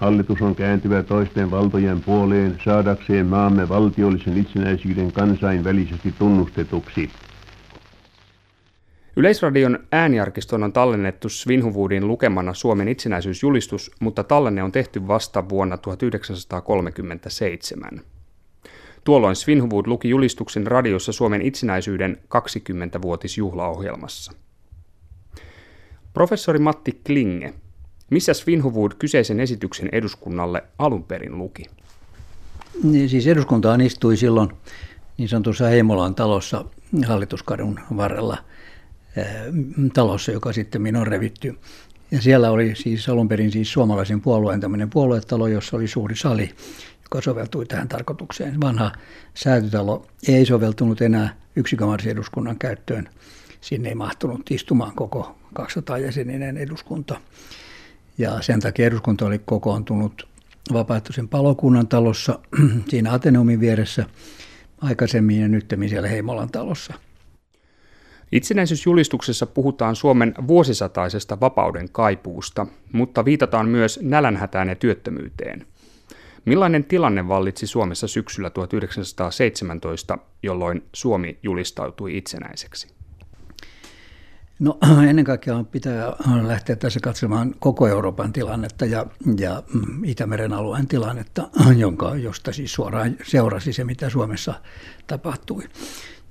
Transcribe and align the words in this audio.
Hallitus 0.00 0.42
on 0.42 0.54
kääntyvä 0.54 1.02
toisten 1.02 1.50
valtojen 1.50 2.00
puoleen 2.00 2.58
saadakseen 2.64 3.26
maamme 3.26 3.68
valtiollisen 3.68 4.38
itsenäisyyden 4.38 5.12
kansainvälisesti 5.12 6.14
tunnustetuksi. 6.18 7.10
Yleisradion 9.16 9.78
ääniarkiston 9.92 10.62
on 10.62 10.72
tallennettu 10.72 11.28
Svinhuvudin 11.28 12.08
lukemana 12.08 12.54
Suomen 12.54 12.88
itsenäisyysjulistus, 12.88 13.90
mutta 14.00 14.24
tallenne 14.24 14.62
on 14.62 14.72
tehty 14.72 15.08
vasta 15.08 15.48
vuonna 15.48 15.76
1937. 15.76 18.00
Tuolloin 19.04 19.36
Svinhuvud 19.36 19.86
luki 19.86 20.08
julistuksen 20.08 20.66
radiossa 20.66 21.12
Suomen 21.12 21.42
itsenäisyyden 21.42 22.16
20-vuotisjuhlaohjelmassa. 22.16 24.32
Professori 26.12 26.58
Matti 26.58 27.00
Klinge, 27.06 27.54
missä 28.10 28.34
Svinhuvud 28.34 28.92
kyseisen 28.98 29.40
esityksen 29.40 29.88
eduskunnalle 29.92 30.64
alun 30.78 31.04
perin 31.04 31.38
luki? 31.38 31.64
Niin, 32.82 33.08
siis 33.08 33.26
eduskuntaan 33.26 33.80
istui 33.80 34.16
silloin 34.16 34.50
niin 35.18 35.28
sanotussa 35.28 35.66
Heimolan 35.66 36.14
talossa 36.14 36.64
hallituskadun 37.06 37.80
varrella– 37.96 38.38
talossa, 39.92 40.32
joka 40.32 40.52
sitten 40.52 40.96
on 40.96 41.06
revitty. 41.06 41.58
Ja 42.10 42.22
siellä 42.22 42.50
oli 42.50 42.74
siis 42.74 43.08
alun 43.08 43.28
perin 43.28 43.52
siis 43.52 43.72
suomalaisen 43.72 44.20
puolueen 44.20 44.60
tämmöinen 44.60 44.90
puoluetalo, 44.90 45.46
jossa 45.46 45.76
oli 45.76 45.88
suuri 45.88 46.16
sali, 46.16 46.50
joka 47.02 47.20
soveltui 47.20 47.66
tähän 47.66 47.88
tarkoitukseen. 47.88 48.60
Vanha 48.60 48.92
säätytalo 49.34 50.06
ei 50.28 50.46
soveltunut 50.46 51.00
enää 51.00 51.36
yksikamarisen 51.56 52.12
eduskunnan 52.12 52.58
käyttöön. 52.58 53.08
Sinne 53.60 53.88
ei 53.88 53.94
mahtunut 53.94 54.50
istumaan 54.50 54.94
koko 54.94 55.36
200 55.54 55.98
jäseninen 55.98 56.56
eduskunta. 56.56 57.20
Ja 58.20 58.42
sen 58.42 58.60
takia 58.60 58.86
eduskunta 58.86 59.26
oli 59.26 59.38
kokoontunut 59.38 60.28
vapaaehtoisen 60.72 61.28
palokunnan 61.28 61.88
talossa 61.88 62.38
siinä 62.90 63.12
Ateneumin 63.12 63.60
vieressä 63.60 64.06
aikaisemmin 64.80 65.40
ja 65.40 65.48
nyt 65.48 65.74
siellä 65.88 66.08
Heimolan 66.08 66.50
talossa– 66.50 66.94
Itsenäisyysjulistuksessa 68.32 69.46
puhutaan 69.46 69.96
Suomen 69.96 70.34
vuosisataisesta 70.46 71.40
vapauden 71.40 71.88
kaipuusta, 71.92 72.66
mutta 72.92 73.24
viitataan 73.24 73.68
myös 73.68 74.00
nälänhätään 74.02 74.68
ja 74.68 74.74
työttömyyteen. 74.74 75.66
Millainen 76.44 76.84
tilanne 76.84 77.28
vallitsi 77.28 77.66
Suomessa 77.66 78.08
syksyllä 78.08 78.50
1917, 78.50 80.18
jolloin 80.42 80.84
Suomi 80.92 81.38
julistautui 81.42 82.16
itsenäiseksi? 82.16 82.99
No 84.60 84.78
ennen 85.08 85.24
kaikkea 85.24 85.64
pitää 85.70 86.12
lähteä 86.42 86.76
tässä 86.76 87.00
katsomaan 87.00 87.54
koko 87.58 87.88
Euroopan 87.88 88.32
tilannetta 88.32 88.84
ja, 88.84 89.06
ja 89.38 89.62
mm, 89.74 90.04
Itämeren 90.04 90.52
alueen 90.52 90.86
tilannetta, 90.86 91.48
jonka, 91.76 92.16
josta 92.16 92.52
siis 92.52 92.72
suoraan 92.72 93.16
seurasi 93.22 93.72
se, 93.72 93.84
mitä 93.84 94.10
Suomessa 94.10 94.54
tapahtui. 95.06 95.62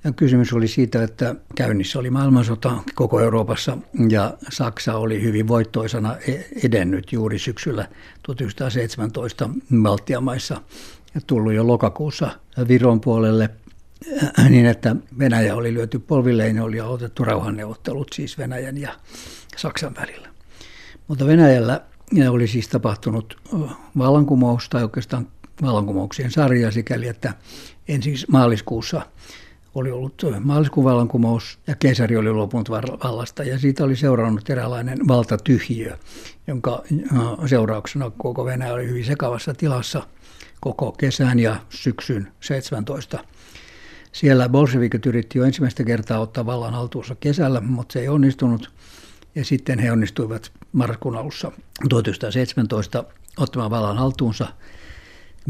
Ja 0.04 0.12
kysymys 0.12 0.52
oli 0.52 0.68
siitä, 0.68 1.02
että 1.02 1.34
käynnissä 1.54 1.98
oli 1.98 2.10
maailmansota 2.10 2.82
koko 2.94 3.20
Euroopassa 3.20 3.78
ja 4.08 4.34
Saksa 4.50 4.94
oli 4.94 5.22
hyvin 5.22 5.48
voittoisana 5.48 6.16
e- 6.16 6.44
edennyt 6.64 7.12
juuri 7.12 7.38
syksyllä 7.38 7.88
1917 8.22 9.50
Baltian 9.82 10.24
maissa 10.24 10.60
ja 11.14 11.20
tullut 11.26 11.52
jo 11.52 11.66
lokakuussa 11.66 12.30
Viron 12.68 13.00
puolelle 13.00 13.50
niin, 14.48 14.66
että 14.66 14.96
Venäjä 15.18 15.54
oli 15.54 15.74
lyöty 15.74 15.98
polvilleen 15.98 16.60
oli 16.60 16.80
otettu 16.80 17.24
rauhanneuvottelut 17.24 18.08
siis 18.12 18.38
Venäjän 18.38 18.78
ja 18.78 18.92
Saksan 19.56 19.94
välillä. 20.00 20.28
Mutta 21.08 21.26
Venäjällä 21.26 21.80
oli 22.30 22.46
siis 22.46 22.68
tapahtunut 22.68 23.36
vallankumous 23.98 24.68
tai 24.68 24.82
oikeastaan 24.82 25.28
vallankumouksien 25.62 26.30
sarja 26.30 26.70
sikäli, 26.70 27.08
että 27.08 27.34
ensin 27.88 28.16
maaliskuussa– 28.28 29.02
oli 29.74 29.90
ollut 29.90 30.22
maaliskuun 30.40 30.84
vallankumous 30.84 31.58
ja 31.66 31.76
keisari 31.76 32.16
oli 32.16 32.32
luopunut 32.32 32.70
vallasta 32.70 33.44
ja 33.44 33.58
siitä 33.58 33.84
oli 33.84 33.96
seurannut 33.96 34.50
eräänlainen 34.50 35.08
valtatyhjiö, 35.08 35.96
jonka 36.46 36.82
seurauksena 37.46 38.10
koko 38.18 38.44
Venäjä 38.44 38.72
oli 38.72 38.88
hyvin 38.88 39.04
sekavassa 39.04 39.54
tilassa 39.54 40.02
koko 40.60 40.92
kesän 40.92 41.38
ja 41.38 41.56
syksyn 41.68 42.32
17. 42.40 43.24
Siellä 44.12 44.48
bolshevikit 44.48 45.06
yritti 45.06 45.38
jo 45.38 45.44
ensimmäistä 45.44 45.84
kertaa 45.84 46.20
ottaa 46.20 46.46
vallan 46.46 46.74
haltuunsa 46.74 47.14
kesällä, 47.14 47.60
mutta 47.60 47.92
se 47.92 48.00
ei 48.00 48.08
onnistunut. 48.08 48.70
Ja 49.34 49.44
sitten 49.44 49.78
he 49.78 49.92
onnistuivat 49.92 50.52
marraskuun 50.72 51.16
alussa 51.16 51.52
1917 51.88 53.04
ottamaan 53.36 53.70
vallan 53.70 53.98
haltuunsa. 53.98 54.46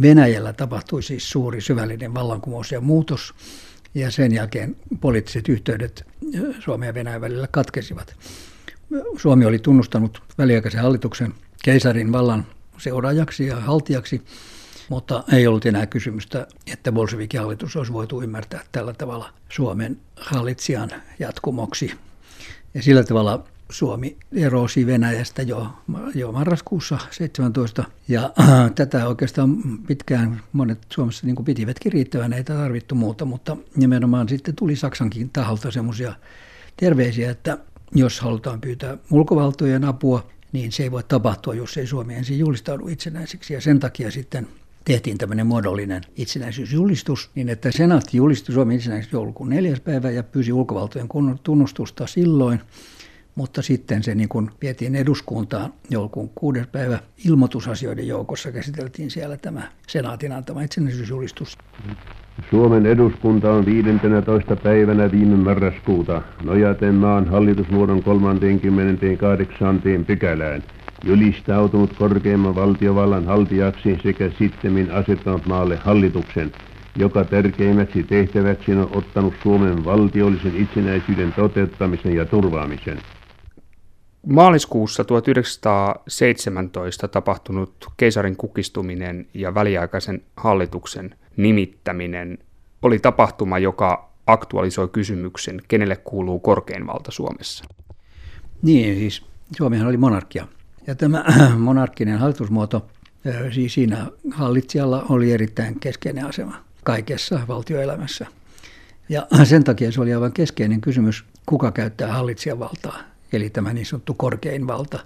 Venäjällä 0.02 0.52
tapahtui 0.52 1.02
siis 1.02 1.30
suuri 1.30 1.60
syvällinen 1.60 2.14
vallankumous 2.14 2.72
ja 2.72 2.80
muutos 2.80 3.34
ja 3.94 4.10
sen 4.10 4.32
jälkeen 4.32 4.76
poliittiset 5.00 5.48
yhteydet 5.48 6.06
Suomen 6.60 6.86
ja 6.86 6.94
Venäjän 6.94 7.20
välillä 7.20 7.48
katkesivat. 7.50 8.16
Suomi 9.16 9.44
oli 9.44 9.58
tunnustanut 9.58 10.22
väliaikaisen 10.38 10.82
hallituksen 10.82 11.34
keisarin 11.64 12.12
vallan 12.12 12.46
seuraajaksi 12.78 13.46
ja 13.46 13.60
haltijaksi, 13.60 14.22
mutta 14.90 15.24
ei 15.32 15.46
ollut 15.46 15.66
enää 15.66 15.86
kysymystä, 15.86 16.46
että 16.72 16.92
Bolshevikin 16.92 17.40
hallitus 17.40 17.76
olisi 17.76 17.92
voitu 17.92 18.22
ymmärtää 18.22 18.60
tällä 18.72 18.92
tavalla 18.92 19.32
Suomen 19.48 20.00
hallitsijan 20.16 20.90
jatkumoksi. 21.18 21.92
Ja 22.74 22.82
sillä 22.82 23.04
tavalla 23.04 23.44
Suomi 23.70 24.16
erosi 24.32 24.86
Venäjästä 24.86 25.42
jo, 25.42 25.66
jo 26.14 26.32
marraskuussa 26.32 26.98
17 27.10 27.84
ja 28.08 28.32
äh, 28.40 28.70
tätä 28.74 29.08
oikeastaan 29.08 29.56
pitkään 29.86 30.42
monet 30.52 30.78
Suomessa 30.92 31.26
niin 31.26 31.44
pitivätkin 31.44 31.92
riittävän, 31.92 32.32
ei 32.32 32.44
tarvittu 32.44 32.94
muuta, 32.94 33.24
mutta 33.24 33.56
nimenomaan 33.76 34.28
sitten 34.28 34.56
tuli 34.56 34.76
Saksankin 34.76 35.30
taholta 35.30 35.70
semmoisia 35.70 36.14
terveisiä, 36.76 37.30
että 37.30 37.58
jos 37.94 38.20
halutaan 38.20 38.60
pyytää 38.60 38.98
ulkovaltojen 39.10 39.84
apua, 39.84 40.26
niin 40.52 40.72
se 40.72 40.82
ei 40.82 40.90
voi 40.90 41.02
tapahtua, 41.02 41.54
jos 41.54 41.76
ei 41.76 41.86
Suomi 41.86 42.14
ensin 42.14 42.38
julistaudu 42.38 42.88
itsenäiseksi 42.88 43.54
ja 43.54 43.60
sen 43.60 43.80
takia 43.80 44.10
sitten 44.10 44.48
tehtiin 44.84 45.18
tämmöinen 45.18 45.46
muodollinen 45.46 46.02
itsenäisyysjulistus, 46.16 47.30
niin 47.34 47.48
että 47.48 47.72
senaatti 47.72 48.16
julisti 48.16 48.52
Suomen 48.52 48.76
itsenäiseksi 48.76 49.16
joulukuun 49.16 49.50
neljäs 49.50 49.80
päivä 49.80 50.10
ja 50.10 50.22
pyysi 50.22 50.52
ulkovaltojen 50.52 51.08
tunnustusta 51.42 52.06
silloin 52.06 52.60
mutta 53.34 53.62
sitten 53.62 54.02
se 54.02 54.14
niin 54.14 54.28
kuin 54.28 54.50
vietiin 54.62 54.96
eduskuntaan 54.96 55.72
joulukuun 55.90 56.30
kuudes 56.34 56.66
päivä 56.66 56.98
ilmoitusasioiden 57.26 58.08
joukossa 58.08 58.52
käsiteltiin 58.52 59.10
siellä 59.10 59.36
tämä 59.36 59.62
senaatin 59.88 60.32
antama 60.32 60.62
itsenäisyysjulistus. 60.62 61.58
Suomen 62.50 62.86
eduskunta 62.86 63.52
on 63.52 63.66
15. 63.66 64.56
päivänä 64.56 65.12
viime 65.12 65.36
marraskuuta 65.36 66.22
nojaten 66.42 66.94
maan 66.94 67.28
hallitusmuodon 67.28 68.02
38. 68.02 69.82
pykälään 70.06 70.62
julistautunut 71.04 71.96
korkeimman 71.98 72.54
valtiovallan 72.54 73.26
haltijaksi 73.26 73.98
sekä 74.02 74.30
sittemmin 74.38 74.90
asettanut 74.90 75.46
maalle 75.46 75.76
hallituksen, 75.76 76.52
joka 76.96 77.24
tärkeimmäksi 77.24 78.02
tehtäväksi 78.02 78.72
on 78.72 78.90
ottanut 78.94 79.34
Suomen 79.42 79.84
valtiollisen 79.84 80.56
itsenäisyyden 80.56 81.32
toteuttamisen 81.32 82.16
ja 82.16 82.24
turvaamisen. 82.24 82.98
Maaliskuussa 84.26 85.04
1917 85.04 87.08
tapahtunut 87.08 87.86
keisarin 87.96 88.36
kukistuminen 88.36 89.26
ja 89.34 89.54
väliaikaisen 89.54 90.22
hallituksen 90.36 91.14
nimittäminen 91.36 92.38
oli 92.82 92.98
tapahtuma, 92.98 93.58
joka 93.58 94.10
aktualisoi 94.26 94.88
kysymyksen, 94.88 95.60
kenelle 95.68 95.96
kuuluu 95.96 96.38
korkein 96.38 96.86
valta 96.86 97.10
Suomessa. 97.10 97.64
Niin, 98.62 98.96
siis 98.96 99.26
Suomihan 99.56 99.88
oli 99.88 99.96
monarkia. 99.96 100.46
Ja 100.86 100.94
tämä 100.94 101.24
monarkkinen 101.58 102.18
hallitusmuoto, 102.18 102.86
siis 103.54 103.74
siinä 103.74 104.06
hallitsijalla 104.32 105.06
oli 105.08 105.32
erittäin 105.32 105.80
keskeinen 105.80 106.26
asema 106.26 106.64
kaikessa 106.84 107.40
valtioelämässä. 107.48 108.26
Ja 109.08 109.26
sen 109.44 109.64
takia 109.64 109.92
se 109.92 110.00
oli 110.00 110.14
aivan 110.14 110.32
keskeinen 110.32 110.80
kysymys, 110.80 111.24
kuka 111.46 111.72
käyttää 111.72 112.12
hallitsijan 112.12 112.58
valtaa 112.58 113.10
eli 113.32 113.50
tämä 113.50 113.72
niin 113.72 113.86
sanottu 113.86 114.14
korkein 114.14 114.66
valta. 114.66 114.98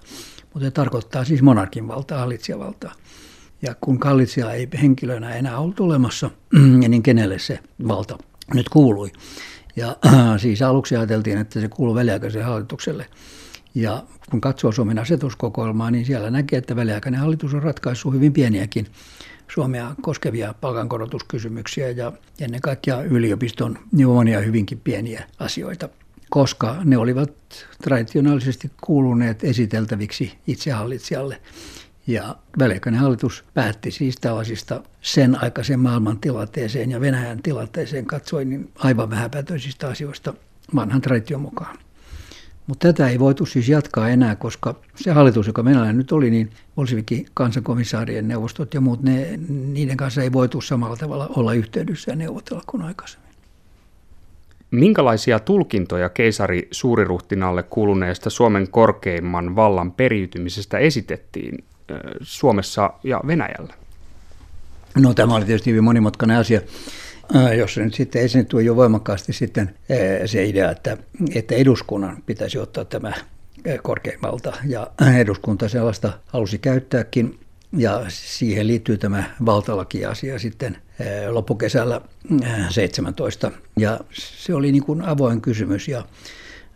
Mutta 0.53 0.67
se 0.67 0.71
tarkoittaa 0.71 1.25
siis 1.25 1.41
monarkin 1.41 1.87
valtaa, 1.87 2.19
hallitsijavaltaa. 2.19 2.93
Ja 3.61 3.75
kun 3.81 3.99
hallitsija 4.03 4.51
ei 4.51 4.67
henkilönä 4.81 5.35
enää 5.35 5.59
ollut 5.59 5.79
olemassa, 5.79 6.31
niin 6.87 7.03
kenelle 7.03 7.39
se 7.39 7.59
valta 7.87 8.17
nyt 8.53 8.69
kuului. 8.69 9.11
Ja 9.75 9.95
siis 10.37 10.61
aluksi 10.61 10.95
ajateltiin, 10.95 11.37
että 11.37 11.61
se 11.61 11.67
kuuluu 11.67 11.95
väliaikaiselle 11.95 12.45
hallitukselle. 12.45 13.05
Ja 13.75 14.03
kun 14.31 14.41
katsoo 14.41 14.71
Suomen 14.71 14.99
asetuskokoelmaa, 14.99 15.91
niin 15.91 16.05
siellä 16.05 16.31
näkee, 16.31 16.59
että 16.59 16.75
väliaikainen 16.75 17.19
hallitus 17.19 17.53
on 17.53 17.63
ratkaissut 17.63 18.13
hyvin 18.13 18.33
pieniäkin 18.33 18.87
Suomea 19.47 19.95
koskevia 20.01 20.53
palkankorotuskysymyksiä 20.61 21.89
ja 21.89 22.11
ennen 22.41 22.61
kaikkea 22.61 23.01
yliopiston 23.01 23.79
monia 23.91 24.39
hyvinkin 24.39 24.81
pieniä 24.83 25.23
asioita 25.39 25.89
koska 26.29 26.75
ne 26.83 26.97
olivat 26.97 27.31
traditionaalisesti 27.81 28.71
kuuluneet 28.81 29.43
esiteltäviksi 29.43 30.33
itsehallitsijalle. 30.47 31.41
Ja 32.07 32.35
väliaikainen 32.59 33.01
hallitus 33.01 33.43
päätti 33.53 33.91
siis 33.91 34.15
tällaisista 34.15 34.83
sen 35.01 35.43
aikaisen 35.43 35.79
maailman 35.79 36.19
tilanteeseen 36.19 36.91
ja 36.91 37.01
Venäjän 37.01 37.41
tilanteeseen 37.43 38.05
katsoin 38.05 38.49
niin 38.49 38.71
aivan 38.75 39.09
vähäpätöisistä 39.09 39.87
asioista 39.87 40.33
vanhan 40.75 41.01
tradition 41.01 41.41
mukaan. 41.41 41.77
Mutta 42.67 42.87
tätä 42.87 43.09
ei 43.09 43.19
voitu 43.19 43.45
siis 43.45 43.69
jatkaa 43.69 44.09
enää, 44.09 44.35
koska 44.35 44.75
se 44.95 45.11
hallitus, 45.11 45.47
joka 45.47 45.63
meillä 45.63 45.93
nyt 45.93 46.11
oli, 46.11 46.29
niin 46.29 46.49
Bolshevikin 46.75 47.25
kansankomissaarien 47.33 48.27
neuvostot 48.27 48.73
ja 48.73 48.81
muut, 48.81 49.03
ne, 49.03 49.39
niiden 49.49 49.97
kanssa 49.97 50.21
ei 50.21 50.33
voitu 50.33 50.61
samalla 50.61 50.97
tavalla 50.97 51.29
olla 51.35 51.53
yhteydessä 51.53 52.11
ja 52.11 52.15
neuvotella 52.15 52.63
kuin 52.67 52.83
aikaisemmin. 52.83 53.25
Minkälaisia 54.71 55.39
tulkintoja 55.39 56.09
keisari 56.09 56.67
suuriruhtinaalle 56.71 57.63
kuuluneesta 57.63 58.29
Suomen 58.29 58.71
korkeimman 58.71 59.55
vallan 59.55 59.91
periytymisestä 59.91 60.77
esitettiin 60.77 61.63
Suomessa 62.21 62.89
ja 63.03 63.21
Venäjällä? 63.27 63.73
No 64.95 65.13
tämä 65.13 65.35
oli 65.35 65.45
tietysti 65.45 65.69
hyvin 65.69 65.83
monimutkainen 65.83 66.37
asia, 66.37 66.61
jossa 67.57 67.81
nyt 67.81 67.93
sitten 67.93 68.21
esiintyi 68.21 68.65
jo 68.65 68.75
voimakkaasti 68.75 69.33
sitten 69.33 69.75
se 70.25 70.45
idea, 70.45 70.71
että, 70.71 70.97
että 71.35 71.55
eduskunnan 71.55 72.23
pitäisi 72.25 72.57
ottaa 72.57 72.85
tämä 72.85 73.13
korkeimmalta 73.83 74.53
ja 74.67 74.87
eduskunta 75.19 75.69
sellaista 75.69 76.19
halusi 76.25 76.57
käyttääkin 76.57 77.39
ja 77.77 78.05
siihen 78.07 78.67
liittyy 78.67 78.97
tämä 78.97 79.23
valtalakiasia 79.45 80.39
sitten 80.39 80.77
loppukesällä 81.29 82.01
17. 82.69 83.51
Ja 83.77 83.99
se 84.13 84.53
oli 84.53 84.71
niin 84.71 84.83
kuin 84.83 85.01
avoin 85.01 85.41
kysymys 85.41 85.87
ja 85.87 86.05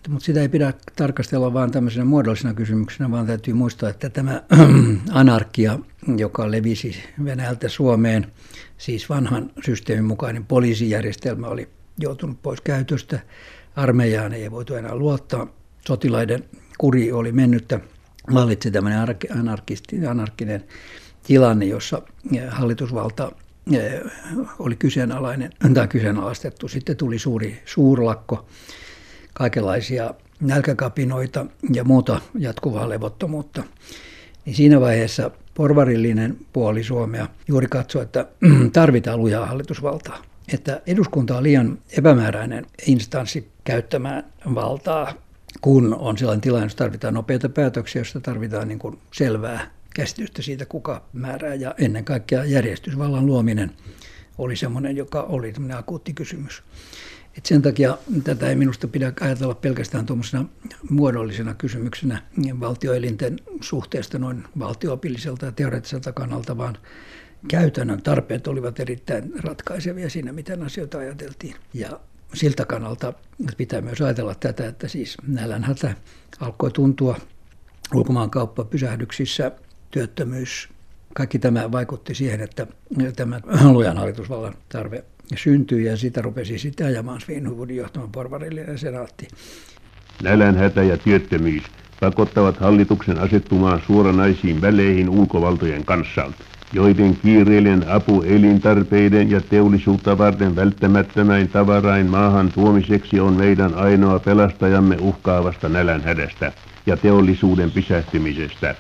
mutta 0.08 0.26
sitä 0.26 0.42
ei 0.42 0.50
pidä 0.50 0.74
tarkastella 0.96 1.54
vain 1.54 1.72
tämmöisenä 1.72 2.06
muodollisena 2.06 2.54
kysymyksenä, 2.54 3.12
vaan 3.12 3.28
täytyy 3.28 3.54
muistaa, 3.54 3.90
että 3.90 4.10
tämä 4.10 4.44
anarkia, 5.12 5.80
joka 6.18 6.52
levisi 6.52 7.04
Venäjältä 7.24 7.70
Suomeen, 7.70 8.32
siis 8.78 9.10
vanhan 9.10 9.52
systeemin 9.66 10.06
mukainen 10.06 10.46
poliisijärjestelmä 10.46 11.48
oli 11.48 11.70
joutunut 12.00 12.42
pois 12.42 12.62
käytöstä, 12.62 13.20
armeijaan 13.76 14.34
ei 14.34 14.52
voitu 14.52 14.76
enää 14.76 14.96
luottaa, 14.96 15.48
sotilaiden 15.88 16.44
kuri 16.78 17.12
oli 17.12 17.32
mennyttä, 17.32 17.80
vallitsi 18.34 18.72
tämmöinen 18.72 19.06
anarkinen 20.10 20.64
tilanne, 21.24 21.66
jossa 21.66 22.02
hallitusvalta 22.50 23.32
oli 24.60 24.76
kyseenalainen 24.76 25.52
tai 25.74 25.88
kyseenalaistettu. 25.88 26.68
Sitten 26.68 26.98
tuli 26.98 27.20
suuri 27.20 27.62
suurlakko, 27.66 28.46
kaikenlaisia 29.34 30.14
nälkäkapinoita 30.40 31.46
ja 31.74 31.84
muuta 31.84 32.22
jatkuvaa 32.40 32.90
levottomuutta. 32.90 33.64
Niin 34.46 34.56
siinä 34.56 34.82
vaiheessa 34.82 35.32
porvarillinen 35.54 36.38
puoli 36.54 36.84
Suomea 36.84 37.28
juuri 37.48 37.68
katsoi, 37.68 38.04
että 38.04 38.26
tarvitaan 38.74 39.20
lujaa 39.20 39.46
hallitusvaltaa. 39.46 40.24
Että 40.54 40.82
eduskunta 40.88 41.38
on 41.38 41.44
liian 41.44 41.78
epämääräinen 41.98 42.66
instanssi 42.88 43.48
käyttämään 43.64 44.24
valtaa, 44.56 45.14
kun 45.62 45.94
on 45.94 46.18
sellainen 46.18 46.42
tilanne, 46.42 46.66
jossa 46.66 46.78
tarvitaan 46.78 47.14
nopeita 47.14 47.50
päätöksiä, 47.50 48.00
jossa 48.00 48.20
tarvitaan 48.20 48.68
niin 48.68 48.80
kuin 48.80 49.00
selvää 49.14 49.72
käsitystä 49.96 50.42
siitä, 50.42 50.66
kuka 50.66 51.02
määrää. 51.14 51.54
Ja 51.54 51.76
ennen 51.78 52.06
kaikkea 52.06 52.46
järjestysvallan 52.46 53.26
luominen 53.26 53.72
oli 54.38 54.56
semmoinen, 54.56 54.98
joka 54.98 55.22
oli 55.22 55.54
akuutti 55.78 56.14
kysymys. 56.14 56.64
Et 57.38 57.46
sen 57.46 57.62
takia 57.62 57.98
tätä 58.24 58.50
ei 58.50 58.56
minusta 58.56 58.88
pidä 58.88 59.14
ajatella 59.22 59.56
pelkästään 59.56 60.06
tuommoisena 60.06 60.46
muodollisena 60.90 61.54
kysymyksenä 61.54 62.22
valtioelinten 62.60 63.40
suhteesta 63.62 64.20
noin 64.20 64.44
valtioopilliselta 64.60 65.46
ja 65.46 65.52
teoreettiselta 65.52 66.12
kannalta, 66.12 66.58
vaan 66.58 66.78
käytännön 67.48 68.02
tarpeet 68.02 68.48
olivat 68.48 68.80
erittäin 68.80 69.34
ratkaisevia 69.40 70.10
siinä, 70.10 70.32
miten 70.32 70.64
asioita 70.64 70.98
ajateltiin. 70.98 71.56
Ja 71.74 72.00
siltä 72.34 72.66
kannalta 72.66 73.14
pitää 73.58 73.82
myös 73.82 74.02
ajatella 74.02 74.36
tätä, 74.36 74.68
että 74.68 74.88
siis 74.88 75.18
nälänhätä 75.28 75.96
alkoi 76.40 76.72
tuntua 76.72 77.18
ulkomaankauppa 77.96 78.64
pysähdyksissä, 78.64 79.52
työttömyys, 79.92 80.70
kaikki 81.14 81.40
tämä 81.40 81.72
vaikutti 81.72 82.16
siihen, 82.16 82.42
että 82.42 82.68
tämä 83.16 83.42
lujan 83.72 83.98
hallitusvallan 83.98 84.54
tarve 84.70 85.04
syntyi 85.38 85.86
ja 85.86 85.98
sitä 85.98 86.22
rupesi 86.22 86.60
sitä 86.60 86.86
ajamaan 86.86 87.22
Svinhuvudin 87.22 87.78
johtaman 87.78 88.12
porvarillinen 88.12 88.78
senaatti. 88.78 89.28
Nälänhätä 90.24 90.84
ja 90.84 90.98
työttömyys 90.98 91.64
pakottavat 92.00 92.58
hallituksen 92.58 93.20
asettumaan 93.20 93.82
suoranaisiin 93.88 94.62
väleihin 94.62 95.10
ulkovaltojen 95.10 95.86
kanssa, 95.86 96.32
joiden 96.74 97.16
kiireellinen 97.16 97.90
apu 97.90 98.22
elintarpeiden 98.22 99.32
ja 99.32 99.42
teollisuutta 99.42 100.18
varten 100.18 100.56
välttämättömäin 100.56 101.50
tavarain 101.50 102.08
maahan 102.08 102.52
tuomiseksi 102.52 103.20
on 103.20 103.34
meidän 103.34 103.74
ainoa 103.74 104.20
pelastajamme 104.20 104.98
uhkaavasta 105.02 105.70
nälänhädästä 105.70 106.52
ja 106.86 106.98
teollisuuden 106.98 107.72
pysähtymisestä. 107.72 108.76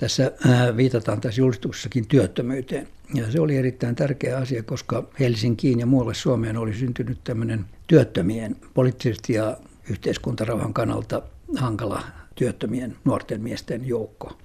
Tässä 0.00 0.32
viitataan 0.76 1.20
tässä 1.20 1.40
julistuksessakin 1.40 2.06
työttömyyteen. 2.06 2.88
Ja 3.14 3.32
se 3.32 3.40
oli 3.40 3.56
erittäin 3.56 3.94
tärkeä 3.94 4.36
asia, 4.36 4.62
koska 4.62 5.04
Helsinkiin 5.20 5.80
ja 5.80 5.86
muualle 5.86 6.14
Suomeen 6.14 6.56
oli 6.56 6.74
syntynyt 6.74 7.18
tämmöinen 7.24 7.64
työttömien, 7.86 8.56
poliittisesti 8.74 9.32
ja 9.32 9.56
yhteiskuntarauhan 9.90 10.74
kannalta 10.74 11.22
hankala 11.56 12.02
työttömien 12.34 12.96
nuorten 13.04 13.40
miesten 13.40 13.88
joukko. 13.88 14.38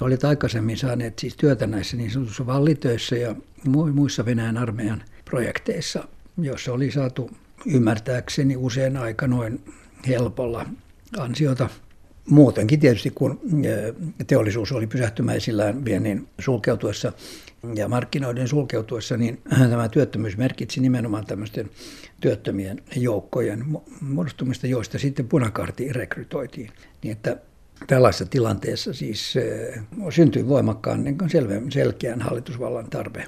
He 0.00 0.04
olivat 0.04 0.24
aikaisemmin 0.24 0.76
saaneet 0.76 1.18
siis 1.18 1.36
työtä 1.36 1.66
näissä 1.66 1.96
niin 1.96 2.10
sanotussa 2.10 2.46
vallitöissä 2.46 3.16
ja 3.16 3.36
muissa 3.94 4.24
Venäjän 4.24 4.56
armeijan 4.56 5.02
projekteissa, 5.24 6.08
joissa 6.38 6.72
oli 6.72 6.90
saatu 6.90 7.30
ymmärtääkseni 7.66 8.56
usein 8.56 8.96
aika 8.96 9.26
noin 9.26 9.64
helpolla 10.08 10.66
ansiota 11.18 11.68
muutenkin 12.30 12.80
tietysti, 12.80 13.10
kun 13.10 13.40
teollisuus 14.26 14.72
oli 14.72 14.86
pysähtymäisillään 14.86 15.84
viennin 15.84 16.28
sulkeutuessa 16.38 17.12
ja 17.74 17.88
markkinoiden 17.88 18.48
sulkeutuessa, 18.48 19.16
niin 19.16 19.40
tämä 19.70 19.88
työttömyys 19.88 20.36
merkitsi 20.36 20.80
nimenomaan 20.80 21.26
tämmöisten 21.26 21.70
työttömien 22.20 22.82
joukkojen 22.96 23.64
muodostumista, 24.00 24.66
joista 24.66 24.98
sitten 24.98 25.28
punakarti 25.28 25.92
rekrytoitiin. 25.92 26.70
Niin 27.02 27.12
että 27.12 27.36
tällaisessa 27.86 28.26
tilanteessa 28.26 28.92
siis 28.92 29.34
syntyi 30.10 30.48
voimakkaan 30.48 31.04
niin 31.04 31.18
selkeän 31.70 32.20
hallitusvallan 32.20 32.90
tarve 32.90 33.24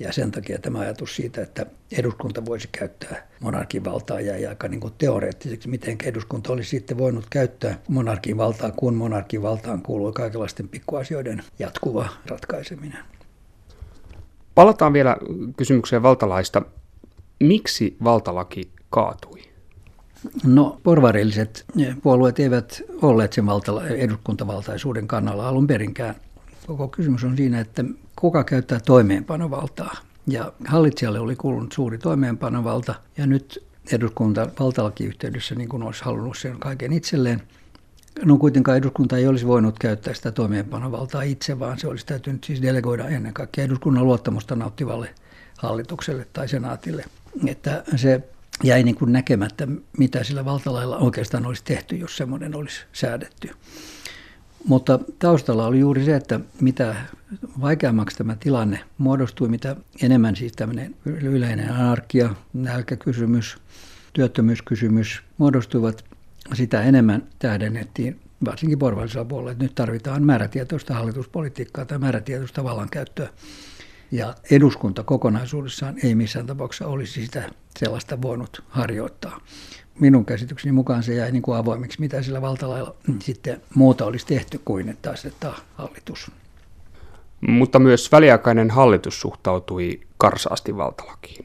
ja 0.00 0.12
sen 0.12 0.30
takia 0.30 0.58
tämä 0.58 0.78
ajatus 0.78 1.16
siitä, 1.16 1.42
että 1.42 1.66
eduskunta 1.98 2.44
voisi 2.44 2.68
käyttää 2.72 3.28
monarkin 3.40 3.84
valtaa 3.84 4.20
jäi 4.20 4.46
aika 4.46 4.68
niin 4.68 4.80
kuin 4.80 4.94
teoreettiseksi, 4.98 5.68
miten 5.68 5.96
eduskunta 6.04 6.52
olisi 6.52 6.70
sitten 6.70 6.98
voinut 6.98 7.26
käyttää 7.30 7.78
monarkin 7.88 8.36
valtaa, 8.36 8.70
kun 8.70 8.94
monarkin 8.94 9.42
valtaan 9.42 9.82
kuului 9.82 10.12
kaikenlaisten 10.12 10.68
pikkuasioiden 10.68 11.42
jatkuva 11.58 12.08
ratkaiseminen. 12.26 12.98
Palataan 14.54 14.92
vielä 14.92 15.16
kysymykseen 15.56 16.02
valtalaista. 16.02 16.62
Miksi 17.40 17.96
valtalaki 18.04 18.70
kaatui? 18.90 19.42
No, 20.44 20.80
porvarilliset 20.82 21.64
puolueet 22.02 22.38
eivät 22.38 22.82
olleet 23.02 23.32
sen 23.32 23.46
valtala- 23.46 23.86
eduskuntavaltaisuuden 23.86 25.08
kannalla 25.08 25.48
alun 25.48 25.66
perinkään. 25.66 26.14
Koko 26.66 26.88
kysymys 26.88 27.24
on 27.24 27.36
siinä, 27.36 27.60
että 27.60 27.84
kuka 28.20 28.44
käyttää 28.44 28.80
toimeenpanovaltaa. 28.80 29.96
Ja 30.26 30.52
hallitsijalle 30.66 31.20
oli 31.20 31.36
kuulunut 31.36 31.72
suuri 31.72 31.98
toimeenpanovalta 31.98 32.94
ja 33.16 33.26
nyt 33.26 33.64
eduskunta 33.92 34.48
valtalakiyhteydessä 34.60 35.54
niin 35.54 35.68
kuin 35.68 35.82
olisi 35.82 36.04
halunnut 36.04 36.38
sen 36.38 36.58
kaiken 36.58 36.92
itselleen. 36.92 37.42
No 38.24 38.36
kuitenkaan 38.36 38.78
eduskunta 38.78 39.16
ei 39.16 39.26
olisi 39.26 39.46
voinut 39.46 39.78
käyttää 39.78 40.14
sitä 40.14 40.32
toimeenpanovaltaa 40.32 41.22
itse, 41.22 41.58
vaan 41.58 41.78
se 41.78 41.88
olisi 41.88 42.06
täytynyt 42.06 42.44
siis 42.44 42.62
delegoida 42.62 43.08
ennen 43.08 43.34
kaikkea 43.34 43.64
eduskunnan 43.64 44.04
luottamusta 44.04 44.56
nauttivalle 44.56 45.14
hallitukselle 45.58 46.26
tai 46.32 46.48
senaatille. 46.48 47.04
Että 47.46 47.84
se 47.96 48.22
jäi 48.64 48.82
niin 48.82 48.96
kuin 48.96 49.12
näkemättä, 49.12 49.68
mitä 49.98 50.24
sillä 50.24 50.44
valtalailla 50.44 50.98
oikeastaan 50.98 51.46
olisi 51.46 51.64
tehty, 51.64 51.96
jos 51.96 52.16
semmoinen 52.16 52.54
olisi 52.54 52.84
säädetty. 52.92 53.50
Mutta 54.66 54.98
taustalla 55.18 55.66
oli 55.66 55.80
juuri 55.80 56.04
se, 56.04 56.16
että 56.16 56.40
mitä 56.60 56.96
vaikeammaksi 57.60 58.16
tämä 58.16 58.36
tilanne 58.40 58.80
muodostui, 58.98 59.48
mitä 59.48 59.76
enemmän 60.02 60.36
siis 60.36 60.52
tämmöinen 60.52 60.94
yleinen 61.04 61.72
anarkia, 61.72 62.34
nälkäkysymys, 62.52 63.58
työttömyyskysymys 64.12 65.22
muodostuivat, 65.38 66.04
sitä 66.54 66.82
enemmän 66.82 67.22
tähdennettiin 67.38 68.20
varsinkin 68.44 68.78
porvallisella 68.78 69.24
puolella, 69.24 69.52
että 69.52 69.64
nyt 69.64 69.74
tarvitaan 69.74 70.22
määrätietoista 70.22 70.94
hallituspolitiikkaa 70.94 71.84
tai 71.84 71.98
määrätietoista 71.98 72.64
vallankäyttöä. 72.64 73.28
Ja 74.12 74.34
eduskunta 74.50 75.02
kokonaisuudessaan 75.02 75.94
ei 76.04 76.14
missään 76.14 76.46
tapauksessa 76.46 76.86
olisi 76.86 77.24
sitä 77.24 77.50
sellaista 77.78 78.22
voinut 78.22 78.64
harjoittaa. 78.68 79.40
Minun 80.00 80.24
käsitykseni 80.24 80.72
mukaan 80.72 81.02
se 81.02 81.14
jäi 81.14 81.32
niin 81.32 81.42
kuin 81.42 81.58
avoimeksi, 81.58 82.00
mitä 82.00 82.22
sillä 82.22 82.42
valtalailla 82.42 82.94
sitten 83.18 83.62
muuta 83.74 84.06
olisi 84.06 84.26
tehty 84.26 84.60
kuin, 84.64 84.88
että 84.88 85.10
asettaa 85.10 85.58
hallitus. 85.74 86.30
Mutta 87.40 87.78
myös 87.78 88.12
väliaikainen 88.12 88.70
hallitus 88.70 89.20
suhtautui 89.20 90.00
karsaasti 90.16 90.76
valtalakiin. 90.76 91.44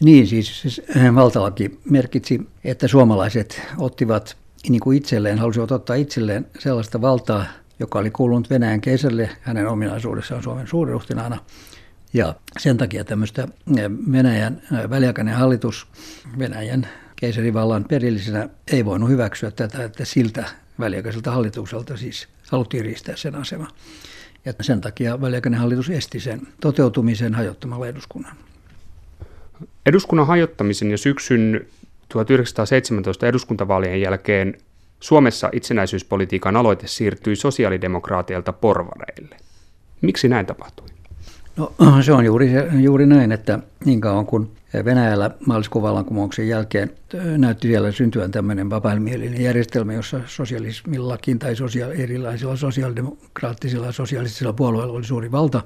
Niin, 0.00 0.26
siis, 0.26 0.60
siis 0.60 0.82
valtalaki 1.14 1.80
merkitsi, 1.90 2.48
että 2.64 2.88
suomalaiset 2.88 3.62
ottivat 3.78 4.36
niin 4.68 4.80
kuin 4.80 4.98
itselleen, 4.98 5.38
halusivat 5.38 5.72
ottaa 5.72 5.96
itselleen 5.96 6.46
sellaista 6.58 7.00
valtaa, 7.00 7.44
joka 7.78 7.98
oli 7.98 8.10
kuulunut 8.10 8.50
Venäjän 8.50 8.80
keisarille 8.80 9.30
hänen 9.40 9.68
ominaisuudessaan 9.68 10.42
Suomen 10.42 10.66
suuriruhtinaana. 10.66 11.38
Ja 12.12 12.34
sen 12.58 12.76
takia 12.76 13.04
tämmöistä 13.04 13.48
Venäjän 14.12 14.62
väliaikainen 14.90 15.34
hallitus 15.34 15.86
Venäjän 16.38 16.88
keisarivallan 17.24 17.84
perillisenä 17.84 18.48
ei 18.72 18.84
voinut 18.84 19.10
hyväksyä 19.10 19.50
tätä, 19.50 19.84
että 19.84 20.04
siltä 20.04 20.44
väliaikaiselta 20.80 21.30
hallitukselta 21.30 21.96
siis 21.96 22.28
haluttiin 22.50 22.84
riistää 22.84 23.16
sen 23.16 23.34
asema. 23.34 23.68
Ja 24.44 24.52
sen 24.60 24.80
takia 24.80 25.20
väliaikainen 25.20 25.60
hallitus 25.60 25.90
esti 25.90 26.20
sen 26.20 26.40
toteutumisen 26.60 27.34
hajottamalla 27.34 27.88
eduskunnan. 27.88 28.36
Eduskunnan 29.86 30.26
hajottamisen 30.26 30.90
ja 30.90 30.98
syksyn 30.98 31.66
1917 32.08 33.26
eduskuntavaalien 33.26 34.00
jälkeen 34.00 34.58
Suomessa 35.00 35.50
itsenäisyyspolitiikan 35.52 36.56
aloite 36.56 36.86
siirtyi 36.86 37.36
sosiaalidemokraateilta 37.36 38.52
porvareille. 38.52 39.36
Miksi 40.00 40.28
näin 40.28 40.46
tapahtui? 40.46 40.93
No 41.56 41.72
se 42.02 42.12
on 42.12 42.24
juuri, 42.24 42.52
juuri 42.80 43.06
näin, 43.06 43.32
että 43.32 43.58
niin 43.84 44.00
kauan 44.00 44.26
kuin 44.26 44.50
Venäjällä 44.84 45.30
maaliskuun 45.46 45.82
vallankumouksen 45.82 46.48
jälkeen 46.48 46.90
näytti 47.38 47.68
siellä 47.68 47.92
syntyä 47.92 48.28
tämmöinen 48.28 48.70
vapaamielinen 48.70 49.42
järjestelmä, 49.42 49.92
jossa 49.92 50.20
sosialismillakin 50.26 51.38
tai 51.38 51.56
sosiaali, 51.56 52.02
erilaisilla 52.02 52.56
sosiaalidemokraattisilla 52.56 53.92
sosialistisilla 53.92 54.52
puolueilla 54.52 54.92
oli 54.92 55.04
suuri 55.04 55.32
valta, 55.32 55.62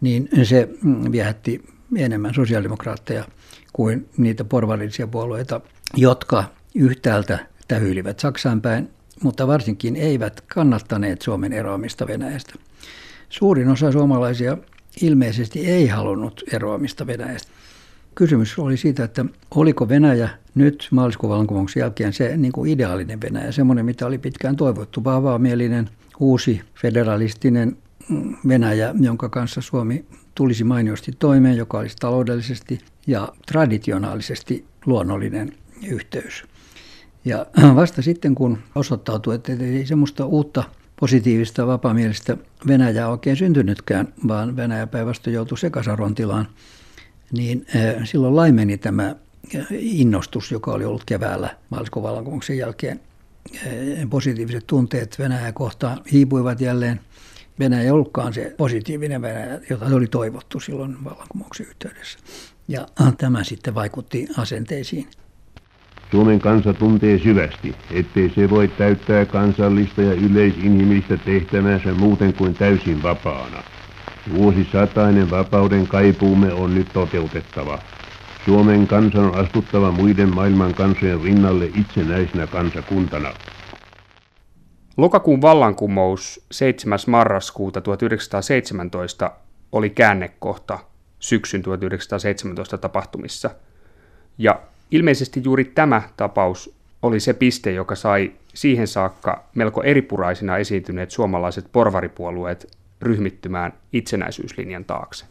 niin 0.00 0.28
se 0.42 0.68
mm, 0.82 1.12
viehätti 1.12 1.64
enemmän 1.96 2.34
sosiaalidemokraatteja 2.34 3.24
kuin 3.72 4.08
niitä 4.16 4.44
porvarillisia 4.44 5.06
puolueita, 5.06 5.60
jotka 5.96 6.44
yhtäältä 6.74 7.38
tähyilivät 7.68 8.20
Saksaan 8.20 8.60
päin, 8.60 8.90
mutta 9.22 9.46
varsinkin 9.46 9.96
eivät 9.96 10.40
kannattaneet 10.40 11.22
Suomen 11.22 11.52
eroamista 11.52 12.06
Venäjästä. 12.06 12.54
Suurin 13.28 13.68
osa 13.68 13.92
suomalaisia 13.92 14.58
ilmeisesti 15.02 15.66
ei 15.66 15.86
halunnut 15.86 16.42
eroamista 16.52 17.06
Venäjästä. 17.06 17.52
Kysymys 18.14 18.58
oli 18.58 18.76
siitä, 18.76 19.04
että 19.04 19.24
oliko 19.54 19.88
Venäjä 19.88 20.28
nyt 20.54 20.88
maaliskuun 20.90 21.30
vallankumouksen 21.30 21.80
jälkeen 21.80 22.12
se 22.12 22.36
niin 22.36 22.52
kuin 22.52 22.70
ideaalinen 22.70 23.20
Venäjä, 23.20 23.52
semmoinen 23.52 23.84
mitä 23.84 24.06
oli 24.06 24.18
pitkään 24.18 24.56
toivottu, 24.56 25.04
vavaamielinen, 25.04 25.90
uusi 26.20 26.60
federalistinen 26.74 27.76
mm, 28.08 28.36
Venäjä, 28.48 28.94
jonka 29.00 29.28
kanssa 29.28 29.60
Suomi 29.60 30.04
tulisi 30.34 30.64
mainiosti 30.64 31.12
toimeen, 31.18 31.56
joka 31.56 31.78
olisi 31.78 31.96
taloudellisesti 31.96 32.78
ja 33.06 33.28
traditionaalisesti 33.46 34.64
luonnollinen 34.86 35.52
yhteys. 35.86 36.44
Ja 37.24 37.46
vasta 37.76 38.02
sitten, 38.02 38.34
kun 38.34 38.58
osoittautui, 38.74 39.34
että 39.34 39.52
ei 39.52 39.86
semmoista 39.86 40.26
uutta 40.26 40.64
positiivista 41.00 41.66
vapaamielistä 41.66 42.36
Venäjää 42.66 43.08
oikein 43.08 43.36
syntynytkään, 43.36 44.14
vaan 44.28 44.56
Venäjä 44.56 44.86
päinvastoin 44.86 45.34
joutui 45.34 45.58
sekasaron 45.58 46.14
tilaan, 46.14 46.48
niin 47.32 47.66
silloin 48.04 48.36
laimeni 48.36 48.78
tämä 48.78 49.16
innostus, 49.70 50.50
joka 50.50 50.72
oli 50.72 50.84
ollut 50.84 51.04
keväällä 51.04 51.56
maaliskuun 51.70 52.02
vallankumouksen 52.02 52.58
jälkeen. 52.58 53.00
Positiiviset 54.10 54.66
tunteet 54.66 55.18
Venäjää 55.18 55.52
kohtaan 55.52 56.00
hiipuivat 56.12 56.60
jälleen. 56.60 57.00
Venäjä 57.58 57.82
ei 57.82 57.90
ollutkaan 57.90 58.34
se 58.34 58.54
positiivinen 58.56 59.22
Venäjä, 59.22 59.60
jota 59.70 59.86
oli 59.86 60.06
toivottu 60.06 60.60
silloin 60.60 61.04
vallankumouksen 61.04 61.66
yhteydessä. 61.66 62.18
Ja 62.68 62.88
tämä 63.18 63.44
sitten 63.44 63.74
vaikutti 63.74 64.28
asenteisiin. 64.38 65.06
Suomen 66.14 66.40
kansa 66.40 66.74
tuntee 66.74 67.18
syvästi, 67.18 67.74
ettei 67.90 68.30
se 68.34 68.50
voi 68.50 68.68
täyttää 68.68 69.26
kansallista 69.26 70.02
ja 70.02 70.12
yleisinhimillistä 70.12 71.16
tehtävänsä 71.16 71.94
muuten 71.94 72.34
kuin 72.34 72.54
täysin 72.54 73.02
vapaana. 73.02 73.62
Vuosisatainen 74.34 75.30
vapauden 75.30 75.86
kaipuumme 75.86 76.52
on 76.52 76.74
nyt 76.74 76.88
toteutettava. 76.92 77.78
Suomen 78.44 78.86
kansan 78.86 79.24
on 79.24 79.34
astuttava 79.34 79.92
muiden 79.92 80.34
maailman 80.34 80.74
kansojen 80.74 81.22
rinnalle 81.22 81.64
itsenäisenä 81.64 82.46
kansakuntana. 82.46 83.32
Lokakuun 84.96 85.42
vallankumous 85.42 86.46
7. 86.52 86.98
marraskuuta 87.06 87.80
1917 87.80 89.30
oli 89.72 89.90
käännekohta 89.90 90.78
syksyn 91.18 91.62
1917 91.62 92.78
tapahtumissa. 92.78 93.50
Ja 94.38 94.60
ilmeisesti 94.90 95.40
juuri 95.44 95.64
tämä 95.64 96.02
tapaus 96.16 96.74
oli 97.02 97.20
se 97.20 97.32
piste, 97.32 97.72
joka 97.72 97.94
sai 97.94 98.32
siihen 98.54 98.86
saakka 98.86 99.44
melko 99.54 99.82
eripuraisina 99.82 100.56
esiintyneet 100.56 101.10
suomalaiset 101.10 101.64
porvaripuolueet 101.72 102.76
ryhmittymään 103.02 103.72
itsenäisyyslinjan 103.92 104.84
taakse. 104.84 105.24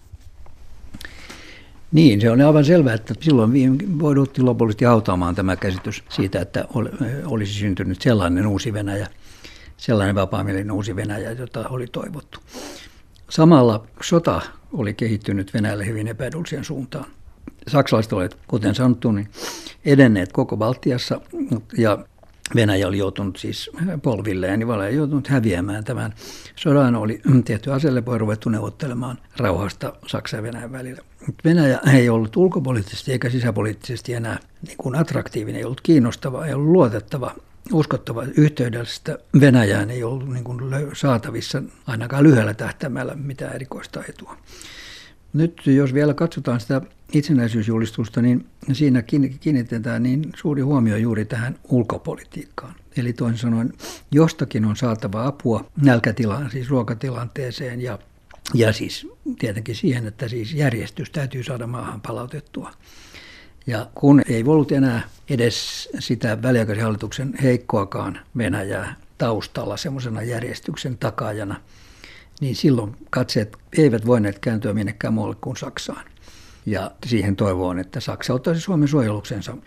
Niin, 1.92 2.22
se 2.22 2.32
on 2.32 2.42
aivan 2.42 2.66
selvää, 2.66 2.94
että 2.94 3.14
silloin 3.20 3.52
voiduttiin 4.00 4.46
lopullisesti 4.46 4.86
hautaamaan 4.86 5.36
tämä 5.36 5.56
käsitys 5.56 6.04
siitä, 6.10 6.42
että 6.42 6.66
olisi 7.26 7.54
syntynyt 7.54 8.02
sellainen 8.02 8.48
uusi 8.48 8.74
Venäjä, 8.74 9.08
sellainen 9.78 10.16
vapaamielinen 10.16 10.72
uusi 10.72 10.96
Venäjä, 10.96 11.32
jota 11.32 11.68
oli 11.70 11.88
toivottu. 11.88 12.40
Samalla 13.30 13.88
sota 14.02 14.42
oli 14.74 14.94
kehittynyt 14.94 15.54
Venäjälle 15.54 15.86
hyvin 15.86 16.08
epäedulliseen 16.08 16.64
suuntaan. 16.64 17.06
Saksalaiset 17.68 18.14
olivat, 18.14 18.38
kuten 18.48 18.76
sanottu, 18.76 19.12
niin 19.12 19.28
edenneet 19.86 20.32
koko 20.32 20.58
Baltiassa 20.58 21.22
ja 21.78 22.06
Venäjä 22.56 22.88
oli 22.88 22.98
joutunut 22.98 23.38
siis 23.38 23.72
polvilleen, 24.04 24.60
niin 24.60 24.68
Venäjä 24.68 24.90
joutunut 24.90 25.28
häviämään 25.28 25.84
tämän 25.84 26.14
sodan. 26.56 26.96
Oli 26.96 27.22
tehty 27.46 27.72
aselepo 27.72 28.14
ja 28.14 28.18
ruvettu 28.18 28.50
neuvottelemaan 28.50 29.18
rauhasta 29.38 29.94
Saksan 30.08 30.38
ja 30.38 30.44
Venäjän 30.44 30.72
välillä. 30.72 31.02
Venäjä 31.46 31.80
ei 31.94 32.10
ollut 32.10 32.38
ulkopoliittisesti 32.38 33.12
eikä 33.12 33.30
sisäpoliittisesti 33.30 34.14
enää 34.14 34.40
niin 34.68 34.78
kuin 34.78 34.96
attraktiivinen, 34.96 35.60
ei 35.60 35.66
ollut 35.66 35.82
kiinnostava, 35.82 36.46
ei 36.46 36.54
ollut 36.54 36.72
luotettava 36.72 37.36
uskottava 37.74 38.24
yhteydellistä 38.38 39.18
Venäjään 39.40 39.90
ei 39.90 40.04
ollut 40.04 40.30
niin 40.30 40.44
kuin 40.44 40.60
saatavissa 40.94 41.64
ainakaan 41.88 42.24
lyhyellä 42.24 42.54
tähtäimellä 42.54 43.16
mitään 43.16 43.56
erikoista 43.56 44.04
etua. 44.10 44.38
Nyt 45.34 45.62
jos 45.66 45.94
vielä 45.94 46.14
katsotaan 46.14 46.60
sitä 46.60 46.82
itsenäisyysjulistusta, 47.14 48.22
niin 48.22 48.46
siinä 48.74 49.02
kiinnitetään 49.40 50.04
niin 50.04 50.30
suuri 50.36 50.62
huomio 50.62 50.98
juuri 50.98 51.26
tähän 51.26 51.56
ulkopolitiikkaan. 51.70 52.76
Eli 52.98 53.14
toisin 53.14 53.40
sanoen, 53.40 53.74
jostakin 54.12 54.66
on 54.66 54.76
saatava 54.76 55.28
apua 55.28 55.66
nälkätilaan, 55.82 56.52
siis 56.52 56.70
ruokatilanteeseen 56.70 57.82
ja, 57.82 58.00
ja 58.54 58.74
siis 58.74 59.08
tietenkin 59.40 59.76
siihen, 59.76 60.08
että 60.08 60.28
siis 60.28 60.54
järjestys 60.54 61.10
täytyy 61.10 61.44
saada 61.44 61.68
maahan 61.68 62.02
palautettua. 62.02 62.72
Ja 63.68 63.88
kun 63.96 64.22
ei 64.30 64.44
ollut 64.48 64.72
enää 64.72 65.02
edes 65.30 65.90
sitä 66.00 66.42
väliaikaisen 66.42 66.84
hallituksen 66.84 67.34
heikkoakaan 67.44 68.20
Venäjää 68.38 68.96
taustalla 69.18 69.78
semmoisena 69.78 70.22
järjestyksen 70.22 70.98
takajana, 70.98 71.56
niin 72.42 72.56
silloin 72.56 72.96
katseet 73.10 73.58
eivät 73.78 74.06
voineet 74.06 74.40
kääntyä 74.40 74.74
minnekään 74.74 75.14
muualle 75.14 75.36
kuin 75.42 75.58
Saksaan. 75.58 76.06
Ja 76.66 76.92
siihen 77.06 77.36
toivoon, 77.36 77.80
että 77.80 78.00
Saksa 78.00 78.34
ottaisi 78.34 78.62
Suomen 78.62 78.88
suojeluksensa. 78.88 79.58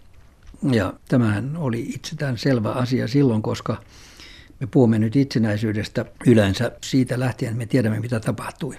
Ja 0.73 0.93
tämähän 1.09 1.57
oli 1.57 1.81
itsestään 1.81 2.39
selvä 2.39 2.73
asia 2.73 3.09
silloin, 3.09 3.43
koska 3.43 3.77
me 4.61 4.67
puhumme 4.67 4.99
nyt 4.99 5.17
itsenäisyydestä 5.17 6.05
yleensä 6.27 6.73
siitä 6.85 7.21
lähtien, 7.21 7.49
että 7.51 7.59
me 7.59 7.67
tiedämme 7.67 8.01
mitä 8.01 8.21
tapahtui. 8.21 8.79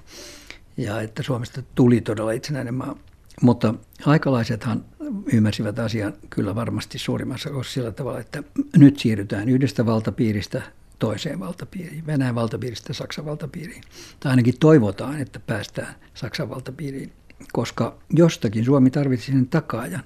Ja 0.77 1.01
että 1.01 1.23
Suomesta 1.23 1.61
tuli 1.75 2.01
todella 2.01 2.31
itsenäinen 2.31 2.73
maa. 2.73 2.95
Mutta 3.41 3.73
aikalaisethan 4.05 4.85
ymmärsivät 5.33 5.79
asian 5.79 6.13
kyllä 6.29 6.55
varmasti 6.55 6.99
suurimmassa 6.99 7.49
osassa 7.49 7.73
sillä 7.73 7.91
tavalla, 7.91 8.19
että 8.19 8.43
nyt 8.77 8.99
siirrytään 8.99 9.49
yhdestä 9.49 9.85
valtapiiristä 9.85 10.61
toiseen 10.99 11.39
valtapiiriin, 11.39 12.07
Venäjän 12.07 12.35
valtapiiristä 12.35 12.93
Saksan 12.93 13.25
valtapiiriin. 13.25 13.83
Tai 14.19 14.29
ainakin 14.29 14.59
toivotaan, 14.59 15.19
että 15.19 15.39
päästään 15.39 15.95
Saksan 16.13 16.49
valtapiiriin, 16.49 17.11
koska 17.53 17.97
jostakin 18.09 18.65
Suomi 18.65 18.89
tarvitsi 18.89 19.31
sen 19.31 19.47
takaajan. 19.47 20.03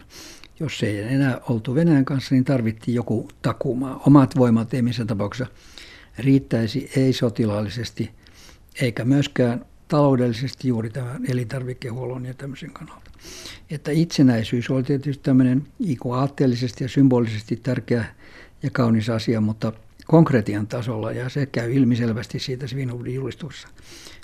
Jos 0.59 0.83
ei 0.83 0.99
enää 0.99 1.41
oltu 1.49 1.75
Venäjän 1.75 2.05
kanssa, 2.05 2.35
niin 2.35 2.45
tarvittiin 2.45 2.95
joku 2.95 3.27
takumaa. 3.41 4.01
Omat 4.07 4.37
voimat 4.37 4.73
ei 4.73 4.81
missään 4.81 5.07
tapauksessa 5.07 5.53
riittäisi, 6.17 6.91
ei 6.95 7.13
sotilaallisesti, 7.13 8.11
eikä 8.81 9.05
myöskään 9.05 9.65
taloudellisesti 9.87 10.67
juuri 10.67 10.89
tämän 10.89 11.25
elintarvikehuollon 11.29 12.25
ja 12.25 12.33
tämmöisen 12.33 12.71
kannalta. 12.71 13.11
Että 13.69 13.91
itsenäisyys 13.91 14.69
oli 14.69 14.83
tietysti 14.83 15.23
tämmöinen 15.23 15.67
aatteellisesti 16.11 16.83
ja 16.83 16.89
symbolisesti 16.89 17.55
tärkeä 17.55 18.05
ja 18.63 18.69
kaunis 18.69 19.09
asia, 19.09 19.41
mutta 19.41 19.73
konkretian 20.05 20.67
tasolla, 20.67 21.11
ja 21.11 21.29
se 21.29 21.45
käy 21.45 21.73
ilmiselvästi 21.73 22.39
siitä 22.39 22.67
Svinhuvudin 22.67 23.15
julistuksessa, 23.15 23.67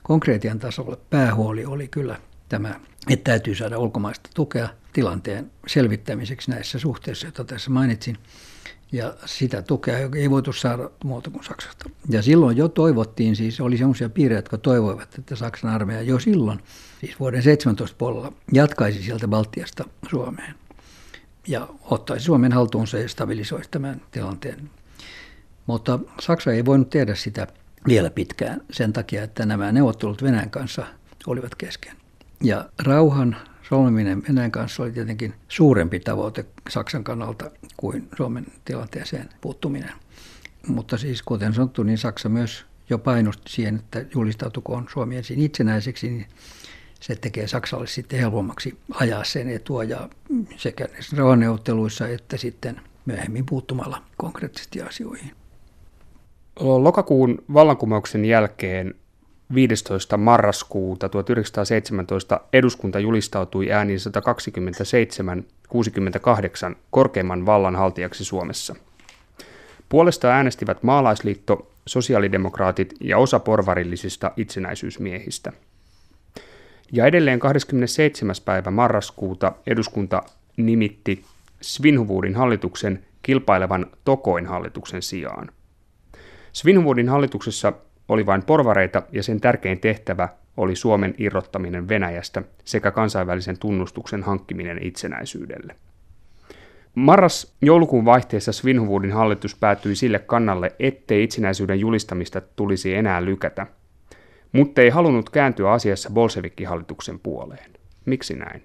konkretian 0.03 0.59
tasolla 0.59 0.97
päähuoli 1.09 1.65
oli 1.65 1.87
kyllä 1.87 2.19
tämä, 2.49 2.79
että 3.09 3.31
täytyy 3.31 3.55
saada 3.55 3.77
ulkomaista 3.77 4.29
tukea 4.35 4.69
tilanteen 4.93 5.51
selvittämiseksi 5.67 6.51
näissä 6.51 6.79
suhteissa, 6.79 7.27
joita 7.27 7.43
tässä 7.43 7.69
mainitsin. 7.69 8.17
Ja 8.91 9.13
sitä 9.25 9.61
tukea 9.61 9.97
ei 10.15 10.29
voitu 10.29 10.53
saada 10.53 10.89
muuta 11.03 11.29
kuin 11.29 11.43
Saksasta. 11.43 11.89
Ja 12.09 12.21
silloin 12.21 12.57
jo 12.57 12.67
toivottiin, 12.67 13.35
siis 13.35 13.61
oli 13.61 13.77
sellaisia 13.77 14.09
piirejä, 14.09 14.37
jotka 14.37 14.57
toivoivat, 14.57 15.19
että 15.19 15.35
Saksan 15.35 15.71
armeija 15.71 16.01
jo 16.01 16.19
silloin, 16.19 16.59
siis 16.99 17.19
vuoden 17.19 17.43
17 17.43 17.95
puolella, 17.97 18.33
jatkaisi 18.51 19.03
sieltä 19.03 19.27
Baltiasta 19.27 19.85
Suomeen. 20.09 20.55
Ja 21.47 21.67
ottaisi 21.81 22.25
Suomen 22.25 22.53
haltuunsa 22.53 22.97
ja 22.97 23.09
stabilisoisi 23.09 23.69
tämän 23.71 24.01
tilanteen. 24.11 24.69
Mutta 25.67 25.99
Saksa 26.19 26.51
ei 26.51 26.65
voinut 26.65 26.89
tehdä 26.89 27.15
sitä 27.15 27.47
vielä 27.87 28.09
pitkään 28.09 28.61
sen 28.71 28.93
takia, 28.93 29.23
että 29.23 29.45
nämä 29.45 29.71
neuvottelut 29.71 30.23
Venäjän 30.23 30.49
kanssa 30.49 30.85
olivat 31.27 31.55
kesken. 31.55 31.97
Ja 32.43 32.69
rauhan 32.83 33.35
solmiminen 33.69 34.23
Venäjän 34.27 34.51
kanssa 34.51 34.83
oli 34.83 34.91
tietenkin 34.91 35.33
suurempi 35.47 35.99
tavoite 35.99 36.45
Saksan 36.69 37.03
kannalta 37.03 37.51
kuin 37.77 38.09
Suomen 38.17 38.45
tilanteeseen 38.65 39.29
puuttuminen. 39.41 39.91
Mutta 40.67 40.97
siis 40.97 41.21
kuten 41.21 41.53
sanottu, 41.53 41.83
niin 41.83 41.97
Saksa 41.97 42.29
myös 42.29 42.65
jo 42.89 42.97
painosti 42.97 43.51
siihen, 43.51 43.75
että 43.75 44.05
julistautukoon 44.15 44.87
Suomi 44.93 45.17
ensin 45.17 45.39
itsenäiseksi, 45.39 46.09
niin 46.09 46.27
se 46.99 47.15
tekee 47.15 47.47
Saksalle 47.47 47.87
sitten 47.87 48.19
helpommaksi 48.19 48.77
ajaa 48.93 49.23
sen 49.23 49.49
etua 49.49 49.83
ja 49.83 50.09
sekä 50.57 50.87
rauhanneuvotteluissa 51.17 52.07
että 52.07 52.37
sitten 52.37 52.81
myöhemmin 53.05 53.45
puuttumalla 53.45 54.03
konkreettisesti 54.17 54.81
asioihin. 54.81 55.31
Lokakuun 56.59 57.43
vallankumouksen 57.53 58.25
jälkeen 58.25 58.95
15. 59.53 60.17
marraskuuta 60.17 61.09
1917 61.09 62.39
eduskunta 62.53 62.99
julistautui 62.99 63.71
äänin 63.71 63.97
127-68 66.71 66.75
korkeimman 66.91 67.45
vallan 67.45 67.75
haltijaksi 67.75 68.25
Suomessa. 68.25 68.75
Puolesta 69.89 70.27
äänestivät 70.27 70.83
maalaisliitto, 70.83 71.71
sosiaalidemokraatit 71.85 72.93
ja 73.01 73.17
osa 73.17 73.39
porvarillisista 73.39 74.31
itsenäisyysmiehistä. 74.37 75.53
Ja 76.91 77.05
edelleen 77.05 77.39
27. 77.39 78.35
päivä 78.45 78.71
marraskuuta 78.71 79.51
eduskunta 79.67 80.23
nimitti 80.57 81.23
Svinhuvudin 81.61 82.35
hallituksen 82.35 83.05
kilpailevan 83.21 83.85
Tokoin 84.05 84.45
hallituksen 84.45 85.01
sijaan. 85.01 85.49
Svinhuvudin 86.57 87.09
hallituksessa 87.09 87.73
oli 88.07 88.25
vain 88.25 88.43
porvareita 88.43 89.03
ja 89.11 89.23
sen 89.23 89.41
tärkein 89.41 89.79
tehtävä 89.79 90.29
oli 90.57 90.75
Suomen 90.75 91.15
irrottaminen 91.17 91.89
Venäjästä 91.89 92.43
sekä 92.65 92.91
kansainvälisen 92.91 93.59
tunnustuksen 93.59 94.23
hankkiminen 94.23 94.79
itsenäisyydelle. 94.81 95.75
Marras-joulukuun 96.95 98.05
vaihteessa 98.05 98.51
Svinhuvudin 98.51 99.11
hallitus 99.11 99.55
päätyi 99.55 99.95
sille 99.95 100.19
kannalle, 100.19 100.75
ettei 100.79 101.23
itsenäisyyden 101.23 101.79
julistamista 101.79 102.41
tulisi 102.41 102.93
enää 102.95 103.25
lykätä, 103.25 103.67
mutta 104.51 104.81
ei 104.81 104.89
halunnut 104.89 105.29
kääntyä 105.29 105.71
asiassa 105.71 106.09
Bolshevikki-hallituksen 106.09 107.19
puoleen. 107.19 107.71
Miksi 108.05 108.35
näin? 108.35 108.63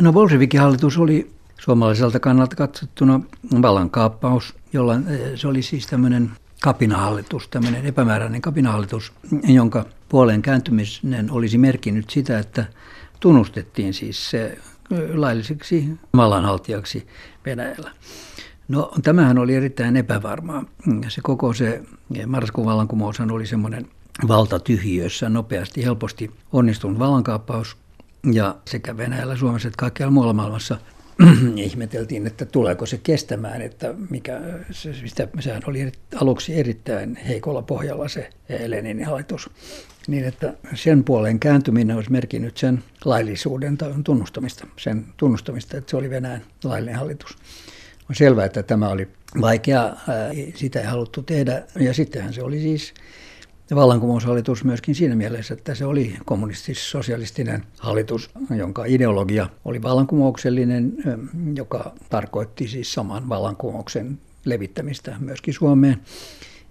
No 0.00 0.12
Bolshevikki-hallitus 0.12 0.98
oli 0.98 1.37
suomalaiselta 1.68 2.20
kannalta 2.20 2.56
katsottuna 2.56 3.20
vallankaappaus, 3.62 4.54
jolla 4.72 4.94
eh, 4.94 5.20
se 5.34 5.48
oli 5.48 5.62
siis 5.62 5.86
tämmöinen 5.86 6.30
kapinahallitus, 6.62 7.48
tämmöinen 7.48 7.86
epämääräinen 7.86 8.40
kapinahallitus, 8.40 9.12
jonka 9.42 9.84
puoleen 10.08 10.42
kääntyminen 10.42 11.30
olisi 11.30 11.58
merkinnyt 11.58 12.10
sitä, 12.10 12.38
että 12.38 12.64
tunnustettiin 13.20 13.94
siis 13.94 14.30
se 14.30 14.58
lailliseksi 15.14 15.98
vallanhaltijaksi 16.16 17.06
Venäjällä. 17.46 17.90
No 18.68 18.92
tämähän 19.02 19.38
oli 19.38 19.54
erittäin 19.54 19.96
epävarmaa. 19.96 20.64
Se 21.08 21.20
koko 21.22 21.54
se 21.54 21.82
marraskuun 22.26 22.66
vallankumoushan 22.66 23.30
oli 23.30 23.46
semmoinen 23.46 23.88
valtatyhjiössä 24.28 25.28
nopeasti, 25.28 25.84
helposti 25.84 26.30
onnistunut 26.52 26.98
vallankaappaus. 26.98 27.76
Ja 28.32 28.56
sekä 28.64 28.96
Venäjällä, 28.96 29.36
Suomessa 29.36 29.68
että 29.68 29.78
kaikkialla 29.78 30.12
muualla 30.12 30.32
maailmassa 30.32 30.78
ihmeteltiin, 31.56 32.26
että 32.26 32.44
tuleeko 32.44 32.86
se 32.86 32.98
kestämään, 33.02 33.62
että 33.62 33.94
mikä, 34.10 34.40
se, 34.70 34.94
sitä, 34.94 35.28
sehän 35.40 35.62
oli 35.66 35.92
aluksi 36.20 36.54
erittäin 36.54 37.16
heikolla 37.16 37.62
pohjalla 37.62 38.08
se 38.08 38.30
Leninin 38.66 39.06
hallitus. 39.06 39.50
Niin, 40.08 40.24
että 40.24 40.54
sen 40.74 41.04
puoleen 41.04 41.40
kääntyminen 41.40 41.96
olisi 41.96 42.12
merkinnyt 42.12 42.56
sen 42.56 42.84
laillisuuden 43.04 43.78
tunnustamista, 44.04 44.66
sen 44.76 45.04
tunnustamista, 45.16 45.76
että 45.76 45.90
se 45.90 45.96
oli 45.96 46.10
Venäjän 46.10 46.42
laillinen 46.64 46.98
hallitus. 46.98 47.36
On 48.10 48.14
selvää, 48.14 48.44
että 48.44 48.62
tämä 48.62 48.88
oli 48.88 49.08
vaikea, 49.40 49.96
sitä 50.54 50.80
ei 50.80 50.86
haluttu 50.86 51.22
tehdä, 51.22 51.62
ja 51.80 51.94
sittenhän 51.94 52.32
se 52.34 52.42
oli 52.42 52.60
siis 52.60 52.94
vallankumoushallitus 53.74 54.64
myöskin 54.64 54.94
siinä 54.94 55.16
mielessä, 55.16 55.54
että 55.54 55.74
se 55.74 55.84
oli 55.84 56.16
kommunistis-sosialistinen 56.24 57.62
hallitus, 57.78 58.30
jonka 58.56 58.84
ideologia 58.84 59.48
oli 59.64 59.82
vallankumouksellinen, 59.82 60.92
joka 61.54 61.92
tarkoitti 62.10 62.68
siis 62.68 62.94
saman 62.94 63.28
vallankumouksen 63.28 64.18
levittämistä 64.44 65.16
myöskin 65.20 65.54
Suomeen. 65.54 65.96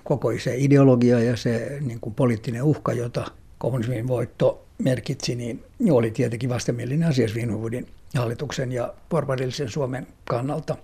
Koko 0.03 0.29
se 0.39 0.55
ideologia 0.57 1.19
ja 1.19 1.37
se 1.37 1.77
niin 1.81 1.99
kuin 1.99 2.15
poliittinen 2.15 2.63
uhka, 2.63 2.93
jota 2.93 3.25
kommunismin 3.57 4.07
voitto 4.07 4.65
merkitsi, 4.83 5.35
niin 5.35 5.63
oli 5.91 6.11
tietenkin 6.11 6.49
vastenmielinen 6.49 7.09
asia 7.09 7.27
Svinhuvudin 7.27 7.87
hallituksen 8.15 8.71
ja 8.71 8.93
porvarillisen 9.09 9.69
Suomen 9.69 10.07
kannalta 10.25 10.77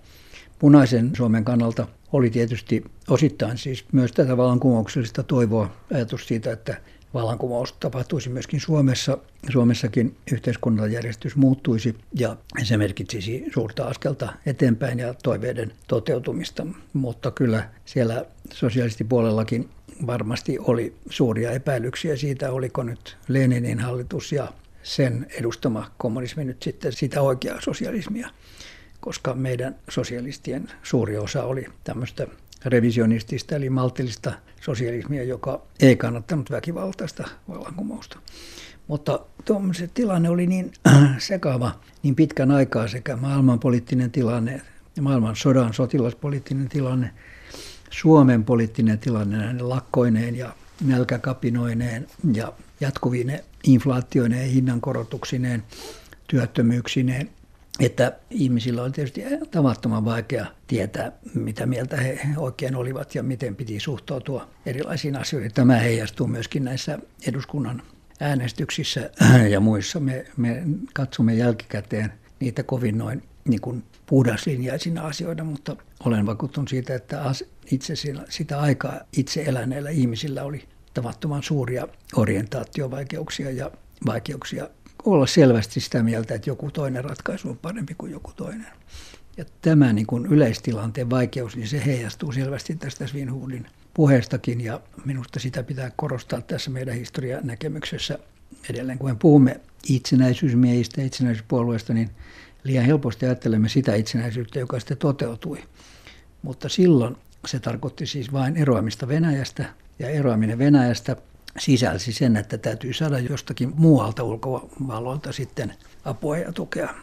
punaisen 0.58 1.10
Suomen 1.16 1.44
kannalta 1.44 1.86
oli 2.14 2.30
tietysti 2.30 2.84
osittain 3.08 3.58
siis 3.58 3.84
myös 3.92 4.12
tätä 4.12 4.36
vallankumouksellista 4.36 5.22
toivoa, 5.22 5.76
ajatus 5.94 6.26
siitä, 6.26 6.52
että 6.52 6.76
vallankumous 7.14 7.72
tapahtuisi 7.72 8.28
myöskin 8.28 8.60
Suomessa. 8.60 9.18
Suomessakin 9.52 10.16
yhteiskunnallisjärjestys 10.32 11.36
muuttuisi 11.36 11.94
ja 12.14 12.36
se 12.62 12.76
merkitsisi 12.76 13.44
suurta 13.54 13.84
askelta 13.84 14.32
eteenpäin 14.46 14.98
ja 14.98 15.14
toiveiden 15.14 15.72
toteutumista. 15.88 16.66
Mutta 16.92 17.30
kyllä 17.30 17.68
siellä 17.84 18.24
sosialistipuolellakin 18.52 19.68
varmasti 20.06 20.58
oli 20.58 20.94
suuria 21.10 21.50
epäilyksiä 21.50 22.16
siitä, 22.16 22.52
oliko 22.52 22.82
nyt 22.82 23.16
Leninin 23.28 23.78
hallitus 23.78 24.32
ja 24.32 24.48
sen 24.82 25.26
edustama 25.38 25.90
kommunismi 25.98 26.44
nyt 26.44 26.62
sitten 26.62 26.92
sitä 26.92 27.22
oikeaa 27.22 27.60
sosialismia 27.60 28.28
koska 29.04 29.34
meidän 29.34 29.76
sosialistien 29.88 30.68
suuri 30.82 31.18
osa 31.18 31.44
oli 31.44 31.66
tämmöistä 31.84 32.26
revisionistista 32.64 33.56
eli 33.56 33.70
maltillista 33.70 34.32
sosialismia, 34.60 35.24
joka 35.24 35.62
ei 35.80 35.96
kannattanut 35.96 36.50
väkivaltaista 36.50 37.28
vallankumousta. 37.48 38.18
Mutta 38.86 39.20
se 39.72 39.90
tilanne 39.94 40.30
oli 40.30 40.46
niin 40.46 40.72
sekava 41.18 41.72
niin 42.02 42.14
pitkän 42.14 42.50
aikaa 42.50 42.88
sekä 42.88 43.16
maailmanpoliittinen 43.16 44.10
tilanne, 44.10 44.60
maailman 45.00 45.36
sodan 45.36 45.74
sotilaspoliittinen 45.74 46.68
tilanne, 46.68 47.10
Suomen 47.90 48.44
poliittinen 48.44 48.98
tilanne 48.98 49.36
näiden 49.36 49.68
lakkoineen 49.68 50.36
ja 50.36 50.54
nälkäkapinoineen 50.84 52.06
ja 52.32 52.52
jatkuvine 52.80 53.44
inflaatioineen 53.64 54.50
hinnankorotuksineen, 54.50 55.62
työttömyyksineen 56.26 57.30
että 57.80 58.12
ihmisillä 58.30 58.82
oli 58.82 58.90
tietysti 58.90 59.22
tavattoman 59.50 60.04
vaikea 60.04 60.46
tietää, 60.66 61.12
mitä 61.34 61.66
mieltä 61.66 61.96
he 61.96 62.18
oikein 62.36 62.76
olivat 62.76 63.14
ja 63.14 63.22
miten 63.22 63.56
piti 63.56 63.80
suhtautua 63.80 64.48
erilaisiin 64.66 65.16
asioihin. 65.16 65.52
Tämä 65.52 65.76
heijastuu 65.76 66.26
myöskin 66.26 66.64
näissä 66.64 66.98
eduskunnan 67.26 67.82
äänestyksissä 68.20 69.10
ja 69.50 69.60
muissa. 69.60 70.00
Me, 70.00 70.26
me 70.36 70.62
katsomme 70.94 71.34
jälkikäteen 71.34 72.12
niitä 72.40 72.62
kovin 72.62 72.98
noin 72.98 73.22
niin 73.44 73.60
kuin 73.60 73.84
puhdaslinjaisina 74.06 75.02
asioina, 75.02 75.44
mutta 75.44 75.76
olen 76.04 76.26
vakuuttunut 76.26 76.68
siitä, 76.68 76.94
että 76.94 77.22
itse 77.70 77.94
sitä 78.28 78.60
aikaa 78.60 79.00
itse 79.16 79.42
eläneillä 79.42 79.90
ihmisillä 79.90 80.42
oli 80.42 80.64
tavattoman 80.94 81.42
suuria 81.42 81.88
orientaatiovaikeuksia 82.16 83.50
ja 83.50 83.70
vaikeuksia 84.06 84.68
olla 85.04 85.26
selvästi 85.26 85.80
sitä 85.80 86.02
mieltä, 86.02 86.34
että 86.34 86.50
joku 86.50 86.70
toinen 86.70 87.04
ratkaisu 87.04 87.48
on 87.48 87.56
parempi 87.56 87.94
kuin 87.98 88.12
joku 88.12 88.32
toinen. 88.36 88.72
Ja 89.36 89.44
tämä 89.62 89.92
niin 89.92 90.06
kuin 90.06 90.26
yleistilanteen 90.26 91.10
vaikeus, 91.10 91.56
niin 91.56 91.68
se 91.68 91.86
heijastuu 91.86 92.32
selvästi 92.32 92.76
tästä 92.76 93.06
Svinhudin 93.06 93.66
puheestakin 93.94 94.60
ja 94.60 94.80
minusta 95.04 95.40
sitä 95.40 95.62
pitää 95.62 95.90
korostaa 95.96 96.40
tässä 96.40 96.70
meidän 96.70 96.94
historianäkemyksessä 96.94 98.18
edelleen, 98.70 98.98
kun 98.98 99.10
me 99.10 99.16
puhumme 99.18 99.60
itsenäisyysmiehistä, 99.88 101.02
itsenäisyyspuolueesta, 101.02 101.94
niin 101.94 102.10
liian 102.64 102.84
helposti 102.84 103.26
ajattelemme 103.26 103.68
sitä 103.68 103.94
itsenäisyyttä, 103.94 104.58
joka 104.58 104.78
sitten 104.78 104.96
toteutui. 104.96 105.62
Mutta 106.42 106.68
silloin 106.68 107.16
se 107.46 107.60
tarkoitti 107.60 108.06
siis 108.06 108.32
vain 108.32 108.56
eroamista 108.56 109.08
Venäjästä, 109.08 109.64
ja 109.98 110.08
eroaminen 110.08 110.58
Venäjästä 110.58 111.16
sisälsi 111.58 112.12
sen, 112.12 112.36
että 112.36 112.58
täytyy 112.58 112.92
saada 112.92 113.18
jostakin 113.18 113.72
muualta 113.76 114.22
ulkovalloilta 114.22 115.32
sitten 115.32 115.74
apua 116.04 116.38
ja 116.38 116.52
tukea. 116.52 116.94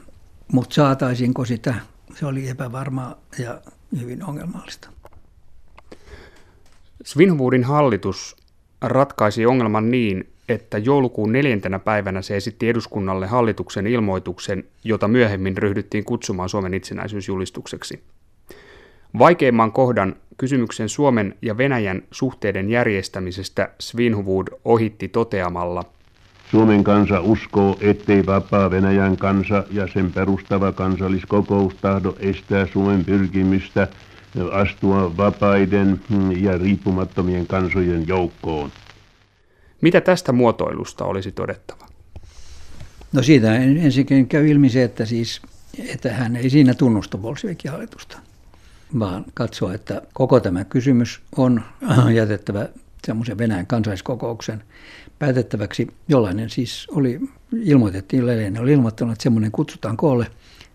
Mutta 0.52 0.74
saataisiinko 0.74 1.46
sitä, 1.46 1.76
se 2.16 2.26
oli 2.26 2.50
epävarmaa 2.50 3.16
ja 3.40 3.62
hyvin 4.00 4.24
ongelmallista. 4.24 4.90
Svinhuvudin 7.04 7.64
hallitus 7.64 8.36
ratkaisi 8.82 9.46
ongelman 9.46 9.92
niin, 9.92 10.30
että 10.50 10.78
joulukuun 10.78 11.32
neljäntenä 11.32 11.80
päivänä 11.80 12.22
se 12.22 12.38
esitti 12.38 12.70
eduskunnalle 12.70 13.28
hallituksen 13.28 13.88
ilmoituksen, 13.88 14.64
jota 14.84 15.08
myöhemmin 15.08 15.58
ryhdyttiin 15.58 16.04
kutsumaan 16.04 16.50
Suomen 16.50 16.74
itsenäisyysjulistukseksi. 16.74 18.04
Vaikeimman 19.20 19.72
kohdan 19.72 20.16
kysymyksen 20.38 20.90
Suomen 20.90 21.38
ja 21.42 21.58
Venäjän 21.58 22.02
suhteiden 22.12 22.70
järjestämisestä 22.70 23.70
Svinhuvud 23.80 24.48
ohitti 24.66 25.08
toteamalla– 25.08 25.84
Suomen 26.52 26.84
kansa 26.84 27.22
uskoo, 27.22 27.78
ettei 27.82 28.26
vapaa 28.26 28.72
Venäjän 28.72 29.18
kansa 29.18 29.64
ja 29.72 29.88
sen 29.88 30.12
perustava 30.12 30.72
kansalliskokous 30.72 31.76
tahdo 31.76 32.16
estää 32.20 32.68
Suomen 32.68 33.06
pyrkimystä 33.06 33.88
astua 34.52 35.18
vapaiden 35.18 36.02
ja 36.38 36.58
riippumattomien 36.58 37.48
kansojen 37.48 38.08
joukkoon. 38.08 38.72
Mitä 39.82 40.02
tästä 40.02 40.32
muotoilusta 40.32 41.06
olisi 41.06 41.32
todettava? 41.32 41.88
No 43.14 43.24
siitä 43.24 43.56
ensinnäkin 43.56 44.28
käy 44.28 44.48
ilmi 44.48 44.70
se, 44.70 44.84
että, 44.84 45.06
siis, 45.06 45.42
että 45.88 46.14
hän 46.14 46.36
ei 46.36 46.50
siinä 46.50 46.74
tunnusta 46.74 47.18
Bolshevikin 47.18 47.72
hallitusta, 47.72 48.18
vaan 49.00 49.26
katsoo, 49.34 49.72
että 49.72 50.02
koko 50.14 50.40
tämä 50.40 50.66
kysymys 50.66 51.22
on 51.38 51.62
jätettävä 52.16 52.70
semmoisen 53.08 53.38
Venäjän 53.38 53.68
kansalliskokouksen 53.68 54.64
päätettäväksi. 55.20 55.88
Jollainen 56.08 56.50
siis 56.50 56.88
oli, 56.92 57.20
ilmoitettiin, 57.52 58.28
Lelinen 58.28 58.62
oli 58.62 58.72
ilmoittanut, 58.72 59.12
että 59.12 59.24
semmoinen 59.24 59.52
kutsutaan 59.52 59.98
koolle 59.98 60.28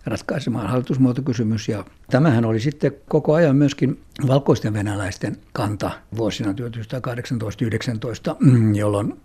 ratkaisemaan 0.06 0.66
hallitusmuotokysymys. 0.66 1.68
Ja 1.68 1.84
tämähän 2.10 2.44
oli 2.44 2.60
sitten 2.60 2.92
koko 3.08 3.34
ajan 3.34 3.56
myöskin 3.56 4.00
valkoisten 4.26 4.72
venäläisten 4.72 5.36
kanta 5.52 5.90
vuosina 6.16 6.52
1918-19, 6.52 6.54
jolloin 8.80 9.20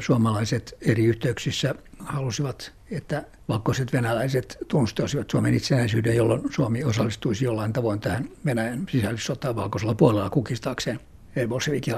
suomalaiset 0.00 0.76
eri 0.80 1.04
yhteyksissä 1.04 1.74
halusivat, 2.04 2.72
että 2.90 3.24
valkoiset 3.48 3.92
venäläiset 3.92 4.58
tunnustaisivat 4.68 5.30
Suomen 5.30 5.54
itsenäisyyden, 5.54 6.16
jolloin 6.16 6.42
Suomi 6.50 6.84
osallistuisi 6.84 7.44
jollain 7.44 7.72
tavoin 7.72 8.00
tähän 8.00 8.28
Venäjän 8.44 8.86
sisällissotaan 8.90 9.56
valkoisella 9.56 9.94
puolella 9.94 10.30
kukistaakseen 10.30 11.00
Bolshevikin. 11.48 11.94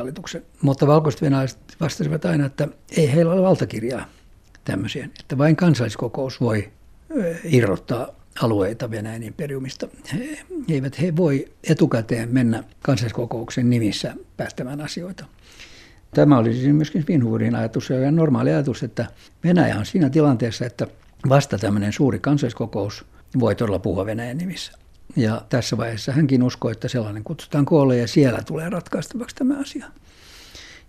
Mutta 0.62 0.86
valkoiset 0.86 1.22
venäläiset 1.22 1.58
vastasivat 1.80 2.24
aina, 2.24 2.46
että 2.46 2.68
ei 2.96 3.12
heillä 3.12 3.32
ole 3.32 3.42
valtakirjaa 3.42 4.06
tämmöiseen, 4.64 5.10
että 5.20 5.38
vain 5.38 5.56
kansalliskokous 5.56 6.40
voi 6.40 6.70
irrottaa 7.44 8.08
alueita 8.40 8.90
Venäjän 8.90 9.22
imperiumista. 9.22 9.88
He, 10.12 10.44
eivät 10.68 11.00
he 11.00 11.16
voi 11.16 11.52
etukäteen 11.64 12.28
mennä 12.32 12.64
kansalliskokouksen 12.82 13.70
nimissä 13.70 14.14
päättämään 14.36 14.80
asioita. 14.80 15.24
Tämä 16.14 16.38
oli 16.38 16.55
siis 16.55 16.74
myöskin 16.74 17.05
Finhuurin 17.05 17.55
ajatus 17.55 17.90
ja 17.90 18.11
normaali 18.11 18.50
ajatus, 18.50 18.83
että 18.83 19.07
Venäjä 19.44 19.79
on 19.79 19.87
siinä 19.87 20.11
tilanteessa, 20.11 20.66
että 20.66 20.87
vasta 21.29 21.59
tämmöinen 21.59 21.92
suuri 21.92 22.18
kansalliskokous 22.18 23.05
voi 23.40 23.55
todella 23.55 23.79
puhua 23.79 24.07
Venäjän 24.07 24.38
nimissä. 24.38 24.72
Ja 25.16 25.42
tässä 25.48 25.77
vaiheessa 25.77 26.12
hänkin 26.12 26.42
uskoi, 26.42 26.72
että 26.72 26.88
sellainen 26.88 27.24
kutsutaan 27.24 27.64
koolle 27.64 27.96
ja 27.96 28.09
siellä 28.09 28.42
tulee 28.46 28.70
ratkaistavaksi 28.70 29.37
tämä 29.37 29.61
asia. 29.61 29.87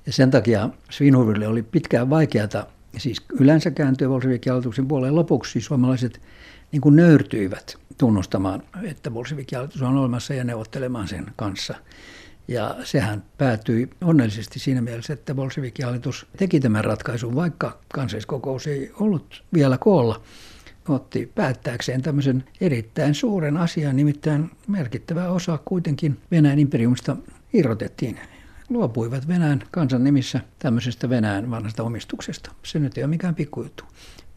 Ja 0.05 0.13
sen 0.13 0.31
takia 0.31 0.69
Svinhuville 0.89 1.47
oli 1.47 1.63
pitkään 1.63 2.09
vaikeata 2.09 2.67
siis 2.97 3.21
yleensä 3.39 3.71
kääntyä 3.71 4.07
Bolshevikin 4.07 4.51
hallituksen 4.51 4.87
puoleen. 4.87 5.15
Lopuksi 5.15 5.61
suomalaiset 5.61 6.21
niin 6.71 6.81
kuin 6.81 6.95
nöyrtyivät 6.95 7.77
tunnustamaan, 7.97 8.63
että 8.83 9.11
Bolshevikin 9.11 9.57
hallitus 9.57 9.81
on 9.81 9.97
olemassa 9.97 10.33
ja 10.33 10.43
neuvottelemaan 10.43 11.07
sen 11.07 11.25
kanssa. 11.35 11.75
Ja 12.47 12.75
sehän 12.83 13.23
päätyi 13.37 13.89
onnellisesti 14.03 14.59
siinä 14.59 14.81
mielessä, 14.81 15.13
että 15.13 15.35
Bolshevikin 15.35 15.85
hallitus 15.85 16.25
teki 16.37 16.59
tämän 16.59 16.83
ratkaisun, 16.85 17.35
vaikka 17.35 17.79
kansalliskokous 17.93 18.67
ei 18.67 18.91
ollut 18.99 19.43
vielä 19.53 19.77
koolla 19.77 20.21
otti 20.89 21.31
päättääkseen 21.35 22.01
tämmöisen 22.01 22.43
erittäin 22.61 23.15
suuren 23.15 23.57
asian, 23.57 23.95
nimittäin 23.95 24.51
merkittävä 24.67 25.29
osa 25.29 25.59
kuitenkin 25.65 26.17
Venäjän 26.31 26.59
imperiumista 26.59 27.17
irrotettiin. 27.53 28.19
Luopuivat 28.69 29.27
Venäjän 29.27 29.63
kansan 29.71 30.03
nimissä 30.03 30.39
tämmöisestä 30.59 31.09
Venäjän 31.09 31.51
vanhasta 31.51 31.83
omistuksesta. 31.83 32.51
Se 32.63 32.79
nyt 32.79 32.97
ei 32.97 33.03
ole 33.03 33.09
mikään 33.09 33.35
pikkujuttu 33.35 33.83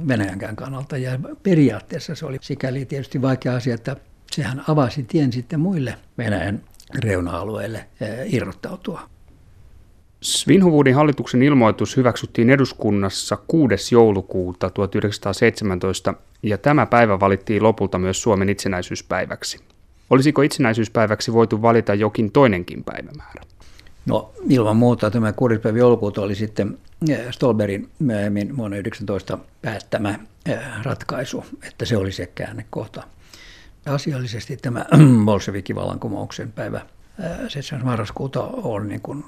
Venäjänkään 0.08 0.56
kannalta. 0.56 0.96
Ja 0.96 1.18
periaatteessa 1.42 2.14
se 2.14 2.26
oli 2.26 2.38
sikäli 2.40 2.84
tietysti 2.84 3.22
vaikea 3.22 3.54
asia, 3.54 3.74
että 3.74 3.96
sehän 4.32 4.64
avasi 4.68 5.02
tien 5.02 5.32
sitten 5.32 5.60
muille 5.60 5.94
Venäjän 6.18 6.62
reuna-alueille 6.94 7.79
eh, 8.01 8.35
irrottautua. 8.35 9.01
Svinhuvudin 10.20 10.94
hallituksen 10.94 11.42
ilmoitus 11.42 11.96
hyväksyttiin 11.96 12.51
eduskunnassa 12.51 13.38
6. 13.48 13.94
joulukuuta 13.94 14.70
1917 14.70 16.14
ja 16.42 16.59
tämä 16.59 16.87
päivä 16.87 17.20
valittiin 17.20 17.62
lopulta 17.62 17.98
myös 17.98 18.22
Suomen 18.22 18.48
itsenäisyyspäiväksi. 18.48 19.59
Olisiko 20.11 20.42
itsenäisyyspäiväksi 20.42 21.33
voitu 21.33 21.62
valita 21.62 21.94
jokin 21.94 22.33
toinenkin 22.33 22.85
päivämäärä? 22.85 23.42
No 24.07 24.33
ilman 24.48 24.77
muuta 24.77 25.11
tämä 25.11 25.33
6. 25.33 25.59
päivä 25.59 25.79
joulukuuta 25.79 26.22
oli 26.22 26.35
sitten 26.35 26.79
eh, 27.11 27.20
Stolberin 27.31 27.88
myöhemmin 27.98 28.57
vuonna 28.57 28.77
19 28.77 29.38
päättämä 29.62 30.18
eh, 30.46 30.59
ratkaisu, 30.83 31.44
että 31.68 31.85
se 31.85 31.96
oli 31.96 32.12
se 32.12 32.27
käännekohta. 32.27 33.03
Asiallisesti 33.88 34.57
tämä 34.57 34.87
Bolshevikin 35.24 35.77
vallankumouksen 35.77 36.53
päivä 36.53 36.81
7. 37.48 37.81
Eh, 37.81 37.85
marraskuuta 37.85 38.42
on 38.42 38.88
niin 38.88 39.01
kuin, 39.01 39.24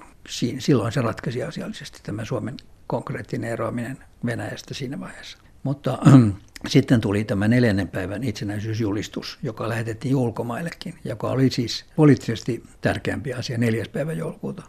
silloin 0.59 0.93
se 0.93 1.01
ratkaisi 1.01 1.43
asiallisesti 1.43 2.01
tämä 2.03 2.25
Suomen 2.25 2.57
konkreettinen 2.87 3.51
eroaminen 3.51 3.99
Venäjästä 4.27 4.75
siinä 4.75 5.01
vaiheessa. 5.01 5.39
Mutta 5.63 5.99
sitten 6.69 7.01
tuli 7.01 7.25
tämä 7.25 7.49
neljännen 7.49 7.89
päivän 7.89 8.25
itsenäisyysjulistus, 8.25 9.39
joka 9.43 9.69
lähetettiin 9.69 10.17
ulkomaillekin, 10.17 10.95
joka 11.05 11.29
oli 11.31 11.51
siis 11.51 11.85
poliittisesti 11.97 12.63
tärkeämpi 12.81 13.33
asia 13.33 13.59
neljäs 13.59 13.89
päivä 13.89 14.13
joulukuuta. 14.13 14.63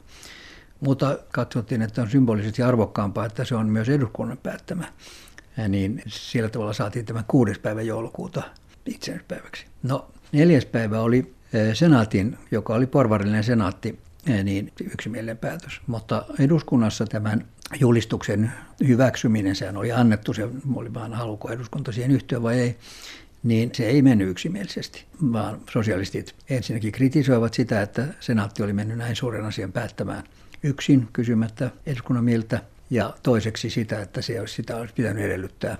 Mutta 0.79 1.19
katsottiin, 1.31 1.81
että 1.81 2.01
on 2.01 2.09
symbolisesti 2.09 2.61
arvokkaampaa, 2.63 3.25
että 3.25 3.45
se 3.45 3.55
on 3.55 3.69
myös 3.69 3.89
eduskunnan 3.89 4.37
päättämä. 4.37 4.87
Ja 5.57 5.67
niin 5.67 6.01
sillä 6.07 6.49
tavalla 6.49 6.73
saatiin 6.73 7.05
tämä 7.05 7.23
kuudes 7.27 7.59
päivä 7.59 7.81
joulukuuta 7.81 8.43
itsenäispäiväksi. 8.85 9.65
No 9.83 10.11
neljäs 10.31 10.65
päivä 10.65 10.99
oli 10.99 11.33
eh, 11.53 11.75
senaatin, 11.75 12.37
joka 12.51 12.73
oli 12.73 12.87
porvarillinen 12.87 13.43
senaatti, 13.43 13.99
eh, 14.27 14.43
niin 14.43 14.71
yksimielinen 14.93 15.37
päätös. 15.37 15.81
Mutta 15.87 16.25
eduskunnassa 16.39 17.05
tämän 17.05 17.45
julistuksen 17.79 18.51
hyväksyminen, 18.87 19.55
sehän 19.55 19.77
oli 19.77 19.91
annettu, 19.91 20.33
se 20.33 20.49
oli 20.75 20.93
vaan 20.93 21.13
haluko 21.13 21.51
eduskunta 21.51 21.91
siihen 21.91 22.11
yhtyä 22.11 22.41
vai 22.43 22.59
ei, 22.59 22.77
niin 23.43 23.69
se 23.73 23.85
ei 23.85 24.01
mennyt 24.01 24.29
yksimielisesti, 24.29 25.05
vaan 25.33 25.59
sosialistit 25.69 26.35
ensinnäkin 26.49 26.91
kritisoivat 26.91 27.53
sitä, 27.53 27.81
että 27.81 28.07
senaatti 28.19 28.63
oli 28.63 28.73
mennyt 28.73 28.97
näin 28.97 29.15
suuren 29.15 29.45
asian 29.45 29.71
päättämään 29.71 30.23
yksin 30.63 31.07
kysymättä 31.13 31.71
eduskunnan 31.85 32.23
mieltä, 32.23 32.61
ja 32.89 33.13
toiseksi 33.23 33.69
sitä, 33.69 34.01
että 34.01 34.21
se 34.21 34.39
olisi, 34.39 34.55
sitä 34.55 34.77
olisi 34.77 34.93
pitänyt 34.93 35.25
edellyttää 35.25 35.77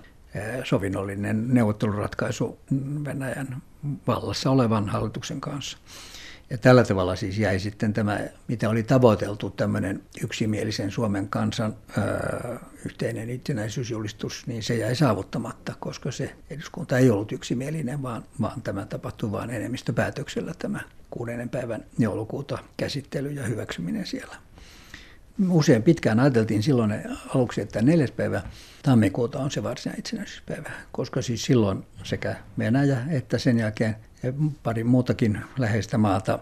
sovinnollinen 0.64 1.54
neuvotteluratkaisu 1.54 2.60
Venäjän 3.06 3.58
vallassa 4.08 4.50
olevan 4.50 4.90
hallituksen 4.90 5.42
kanssa. 5.42 5.78
Ja 6.50 6.58
tällä 6.58 6.84
tavalla 6.84 7.16
siis 7.16 7.38
jäi 7.38 7.60
sitten 7.60 7.94
tämä, 7.94 8.20
mitä 8.48 8.70
oli 8.70 8.84
tavoiteltu, 8.84 9.50
tämmöinen 9.50 10.04
yksimielisen 10.24 10.92
Suomen 10.92 11.30
kansan 11.30 11.76
öö, 11.98 12.58
yhteinen 12.86 13.30
itsenäisyysjulistus, 13.30 14.48
niin 14.48 14.64
se 14.64 14.76
jäi 14.76 14.96
saavuttamatta, 14.96 15.74
koska 15.80 16.12
se 16.12 16.36
eduskunta 16.50 16.98
ei 16.98 17.10
ollut 17.10 17.32
yksimielinen, 17.32 18.02
vaan, 18.02 18.24
vaan 18.42 18.62
tämä 18.62 18.86
tapahtui 18.86 19.32
vain 19.32 19.50
enemmistöpäätöksellä 19.50 20.54
tämä 20.60 20.80
kuudennen 21.10 21.50
päivän 21.50 21.86
joulukuuta 22.00 22.58
käsittely 22.78 23.32
ja 23.32 23.44
hyväksyminen 23.44 24.06
siellä. 24.06 24.36
Usein 25.50 25.84
pitkään 25.84 26.20
ajateltiin 26.20 26.64
silloin 26.64 26.94
aluksi, 27.36 27.62
että 27.62 27.82
neljäs 27.82 28.12
päivä 28.12 28.42
tammikuuta 28.84 29.40
on 29.40 29.52
se 29.52 29.64
varsinainen 29.64 30.00
itsenäisyyspäivä, 30.00 30.72
koska 30.92 31.22
siis 31.22 31.46
silloin 31.46 31.84
sekä 32.04 32.36
Venäjä 32.60 32.98
että 33.10 33.38
sen 33.38 33.60
jälkeen 33.60 33.96
pari 34.64 34.84
muutakin 34.84 35.42
läheistä 35.58 35.98
maata, 35.98 36.40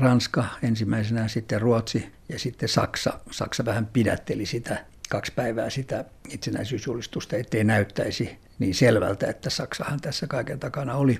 Ranska 0.00 0.44
ensimmäisenä, 0.62 1.28
sitten 1.28 1.60
Ruotsi 1.60 2.12
ja 2.28 2.38
sitten 2.38 2.68
Saksa. 2.68 3.20
Saksa 3.30 3.64
vähän 3.64 3.86
pidätteli 3.86 4.46
sitä 4.46 4.84
kaksi 5.10 5.32
päivää 5.32 5.70
sitä 5.70 6.04
itsenäisyysjulistusta, 6.28 7.36
ettei 7.36 7.64
näyttäisi 7.64 8.38
niin 8.58 8.74
selvältä, 8.74 9.26
että 9.26 9.50
Saksahan 9.50 10.00
tässä 10.00 10.26
kaiken 10.26 10.60
takana 10.60 10.94
oli. 10.94 11.18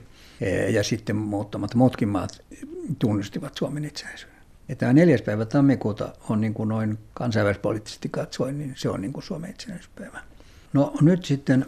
Ja 0.73 0.85
sitten 0.85 1.17
muutamat 1.17 1.75
muutkin 1.75 2.09
maat 2.09 2.41
tunnistivat 2.99 3.57
Suomen 3.57 3.85
itsenäisyyden. 3.85 4.32
Ja 4.69 4.77
tämä 4.77 4.93
neljäs 4.93 5.23
päivä 5.23 5.45
tammikuuta 5.45 6.13
on 6.29 6.41
niin 6.41 6.55
kuin 6.55 6.69
noin 6.69 6.99
kansainvälispoliittisesti 7.15 8.09
katsoen, 8.09 8.59
niin 8.59 8.73
se 8.77 8.89
on 8.89 9.01
niin 9.01 9.13
kuin 9.13 9.25
Suomen 9.25 9.51
itsenäisyyspäivä. 9.51 10.21
No 10.73 10.95
nyt 11.01 11.25
sitten 11.25 11.67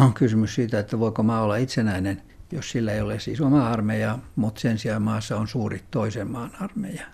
on 0.00 0.14
kysymys 0.14 0.54
siitä, 0.54 0.78
että 0.78 0.98
voiko 0.98 1.22
maa 1.22 1.42
olla 1.42 1.56
itsenäinen, 1.56 2.22
jos 2.52 2.70
sillä 2.70 2.92
ei 2.92 3.00
ole 3.00 3.20
siis 3.20 3.40
oma 3.40 3.68
armeija, 3.68 4.18
mutta 4.36 4.60
sen 4.60 4.78
sijaan 4.78 5.02
maassa 5.02 5.36
on 5.36 5.48
suuri 5.48 5.82
toisen 5.90 6.30
maan 6.30 6.50
armeija. 6.60 7.06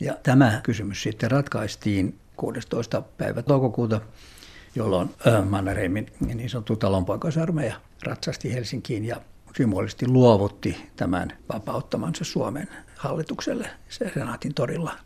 Ja 0.00 0.16
tämä 0.22 0.60
kysymys 0.62 1.02
sitten 1.02 1.30
ratkaistiin 1.30 2.18
16. 2.36 3.02
päivä 3.18 3.42
toukokuuta, 3.42 4.00
jolloin 4.74 5.10
Mannerheimin 5.50 6.06
niin 6.20 6.50
sanottu 6.50 6.76
talonpoikaisarmeija 6.76 7.76
ratsasti 8.02 8.54
Helsinkiin 8.54 9.04
ja 9.04 9.20
symbolisesti 9.56 10.08
luovutti 10.08 10.90
tämän 10.96 11.32
vapauttamansa 11.52 12.24
Suomen 12.24 12.68
hallitukselle 13.00 13.70
senaatin 14.14 14.54
torilla. 14.54 14.96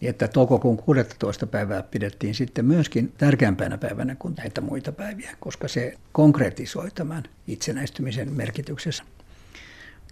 Niin 0.00 0.10
että 0.10 0.28
toukokuun 0.28 0.76
16. 0.76 1.46
päivää 1.46 1.82
pidettiin 1.82 2.34
sitten 2.34 2.64
myöskin 2.64 3.12
tärkeämpänä 3.18 3.78
päivänä 3.78 4.16
kuin 4.18 4.34
näitä 4.34 4.60
muita 4.60 4.92
päiviä, 4.92 5.36
koska 5.40 5.68
se 5.68 5.94
konkretisoi 6.12 6.90
tämän 6.90 7.22
itsenäistymisen 7.46 8.32
merkityksessä. 8.32 9.04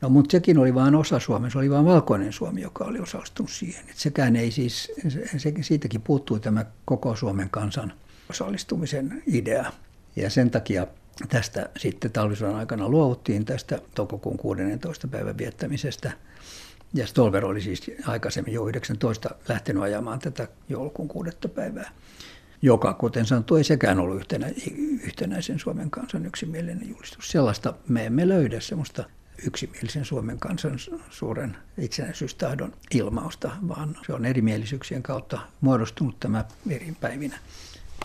No 0.03 0.09
mutta 0.09 0.33
sekin 0.33 0.59
oli 0.59 0.75
vain 0.75 0.95
osa 0.95 1.19
Suomea, 1.21 1.51
se 1.51 1.59
oli 1.59 1.71
vain 1.71 1.85
valkoinen 1.85 2.33
Suomi, 2.33 2.61
joka 2.61 2.85
oli 2.85 2.99
osallistunut 2.99 3.51
siihen. 3.51 3.85
Et 3.91 3.97
sekään 3.97 4.37
ei 4.37 4.51
siis, 4.51 4.93
se, 5.37 5.53
siitäkin 5.61 6.03
puuttui 6.03 6.41
tämä 6.41 6.65
koko 6.85 7.17
Suomen 7.17 7.51
kansan 7.51 7.93
osallistumisen 8.31 9.23
idea. 9.27 9.73
Ja 10.17 10.31
sen 10.31 10.51
takia 10.51 10.87
tästä 11.29 11.71
sitten 11.77 12.11
talvisodan 12.11 12.55
aikana 12.55 12.89
luovuttiin 12.89 13.45
tästä 13.45 13.81
toukokuun 13.95 14.37
16. 14.37 15.09
päivän 15.09 15.39
viettämisestä. 15.39 16.13
Ja 16.95 17.07
Stolver 17.07 17.45
oli 17.45 17.61
siis 17.61 17.91
aikaisemmin 18.07 18.55
jo 18.55 18.69
19 18.69 19.31
lähtenyt 19.49 19.83
ajamaan 19.83 20.19
tätä 20.19 20.49
joulukuun 20.69 21.09
kuudetta 21.09 21.49
päivää, 21.49 21.91
joka, 22.63 22.95
kuten 22.95 23.27
sanottu, 23.27 23.57
ei 23.57 23.65
sekään 23.65 24.01
ollut 24.01 24.17
yhtenä, 24.17 24.47
yhtenäisen 25.03 25.59
Suomen 25.59 25.91
kansan 25.91 26.27
yksimielinen 26.27 26.89
julistus. 26.89 27.31
Sellaista 27.31 27.75
me 27.89 28.07
emme 28.07 28.29
löydä, 28.29 28.61
sellaista 28.61 29.05
yksimielisen 29.47 30.05
Suomen 30.05 30.39
kansan 30.39 30.79
suuren 31.11 31.57
itsenäisyystahdon 31.79 32.73
ilmausta, 32.95 33.51
vaan 33.69 33.97
se 34.07 34.13
on 34.13 34.25
erimielisyyksien 34.25 35.03
kautta 35.03 35.39
muodostunut 35.61 36.21
tämä 36.21 36.45
eri 36.71 36.97
päivinä. 37.01 37.39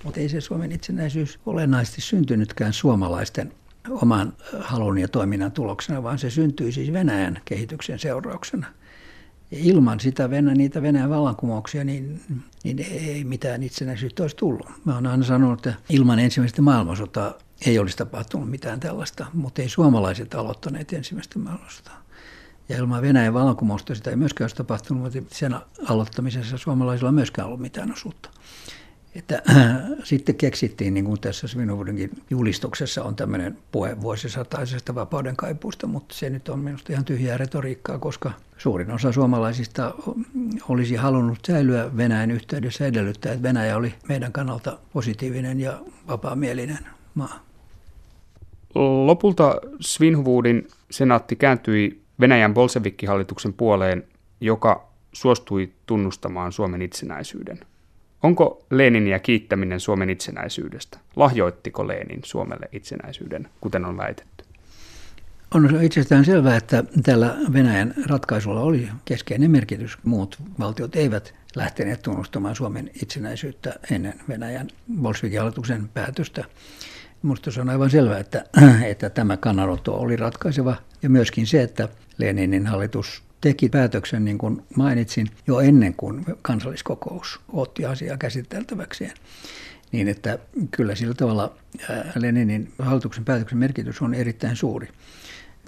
Mutta 0.04 0.20
ei 0.20 0.30
se 0.30 0.42
Suomen 0.42 0.72
itsenäisyys 0.72 1.40
olennaisesti 1.46 2.02
syntynytkään 2.02 2.74
suomalaisten 2.74 3.54
oman 3.90 4.34
halun 4.60 4.98
ja 4.98 5.08
toiminnan 5.08 5.52
tuloksena, 5.52 6.04
vaan 6.04 6.20
se 6.20 6.30
syntyi 6.30 6.72
siis 6.72 6.94
Venäjän 6.94 7.42
kehityksen 7.46 8.00
seurauksena. 8.00 8.68
Ja 9.52 9.58
ilman 9.62 10.00
sitä 10.00 10.30
Venä, 10.30 10.54
niitä 10.54 10.82
Venäjän 10.82 11.10
vallankumouksia, 11.10 11.84
niin, 11.84 12.22
niin 12.64 12.80
ei 12.80 13.24
mitään 13.24 13.64
itsenäisyyttä 13.64 14.24
olisi 14.24 14.36
tullut. 14.36 14.70
Mä 14.86 14.96
oon 14.96 15.08
aina 15.08 15.24
sanonut, 15.24 15.66
että 15.66 15.82
ilman 15.90 16.20
ensimmäistä 16.20 16.62
maailmansotaa 16.62 17.34
ei 17.66 17.80
olisi 17.80 17.98
tapahtunut 17.98 18.50
mitään 18.50 18.80
tällaista, 18.80 19.26
mutta 19.34 19.62
ei 19.62 19.70
suomalaiset 19.70 20.34
aloittaneet 20.34 20.94
ensimmäistä 20.94 21.40
maailmansotaa. 21.40 22.04
Ja 22.70 22.78
ilman 22.78 23.02
Venäjän 23.02 23.34
vallankumousta 23.34 23.96
sitä 23.96 24.10
ei 24.10 24.16
myöskään 24.16 24.46
olisi 24.46 24.56
tapahtunut, 24.56 25.04
mutta 25.04 25.36
sen 25.36 25.56
aloittamisessa 25.88 26.58
suomalaisilla 26.58 27.10
ei 27.10 27.14
myöskään 27.14 27.48
ollut 27.48 27.62
mitään 27.62 27.92
osuutta. 27.94 28.30
Että, 29.16 29.42
äh, 29.50 29.76
sitten 30.04 30.36
keksittiin, 30.36 30.94
niin 30.94 31.06
kuin 31.06 31.22
tässä 31.22 31.48
Svinhuvudinkin 31.48 32.12
julistuksessa 32.30 33.04
on 33.04 33.16
tämmöinen 33.16 33.58
puhe 33.72 34.02
vuosisataisesta 34.02 34.96
vapauden 34.96 35.36
kaipuusta, 35.36 35.88
mutta 35.88 36.16
se 36.16 36.30
nyt 36.30 36.50
on 36.50 36.60
minusta 36.60 36.94
ihan 36.94 37.06
tyhjää 37.06 37.38
retoriikkaa, 37.38 38.00
koska 38.00 38.32
suurin 38.58 38.92
osa 38.92 39.12
suomalaisista 39.12 39.94
olisi 40.70 40.96
halunnut 40.96 41.40
säilyä 41.48 41.98
Venäjän 41.98 42.32
yhteydessä 42.32 42.86
edellyttää, 42.86 43.32
että 43.32 43.44
Venäjä 43.44 43.78
oli 43.78 43.94
meidän 44.08 44.32
kannalta 44.32 44.78
positiivinen 44.94 45.60
ja 45.60 45.80
vapaamielinen 46.08 46.80
maa. 47.16 47.40
Lopulta 49.06 49.56
Svinhuvudin 49.80 50.68
senaatti 50.92 51.36
kääntyi 51.36 52.02
Venäjän 52.20 52.54
bolsevikkihallituksen 52.54 53.54
puoleen, 53.54 54.04
joka 54.42 54.90
suostui 55.14 55.72
tunnustamaan 55.86 56.52
Suomen 56.52 56.82
itsenäisyyden– 56.82 57.60
Onko 58.24 58.66
Leniniä 58.70 59.20
kiittäminen 59.20 59.80
Suomen 59.80 60.10
itsenäisyydestä? 60.10 61.00
Lahjoittiko 61.16 61.88
Lenin 61.88 62.20
Suomelle 62.26 62.70
itsenäisyyden, 62.72 63.50
kuten 63.62 63.86
on 63.86 63.98
väitetty? 63.98 64.44
On 65.54 65.84
itsestään 65.84 66.26
selvää, 66.26 66.58
että 66.58 66.84
tällä 67.04 67.36
Venäjän 67.54 67.94
ratkaisulla 68.06 68.62
oli 68.62 68.90
keskeinen 69.06 69.52
merkitys. 69.52 69.98
Muut 70.04 70.38
valtiot 70.60 70.96
eivät 70.96 71.34
lähteneet 71.56 72.02
tunnustamaan 72.02 72.56
Suomen 72.56 72.92
itsenäisyyttä 73.02 73.74
ennen 73.92 74.14
Venäjän 74.30 74.68
Bolshevikin 75.02 75.90
päätöstä. 75.94 76.44
Minusta 77.24 77.52
se 77.52 77.62
on 77.62 77.70
aivan 77.70 77.90
selvää, 77.90 78.20
että, 78.20 78.46
että 78.86 79.10
tämä 79.10 79.38
kannanotto 79.38 79.96
oli 79.96 80.16
ratkaiseva 80.16 80.76
ja 81.02 81.10
myöskin 81.10 81.48
se, 81.48 81.62
että 81.62 81.90
Leninin 82.18 82.68
hallitus 82.68 83.24
teki 83.44 83.70
päätöksen, 83.70 84.26
niin 84.26 84.38
kuin 84.38 84.64
mainitsin, 84.76 85.28
jo 85.48 85.60
ennen 85.60 85.94
kuin 85.94 86.26
kansalliskokous 86.42 87.40
otti 87.54 87.86
asiaa 87.86 88.18
käsiteltäväkseen. 88.18 89.12
Niin 89.92 90.08
että 90.08 90.40
kyllä 90.72 90.96
sillä 90.96 91.14
tavalla 91.14 91.56
Leninin 92.16 92.74
hallituksen 92.80 93.26
päätöksen 93.26 93.58
merkitys 93.58 94.02
on 94.02 94.14
erittäin 94.14 94.56
suuri. 94.56 94.88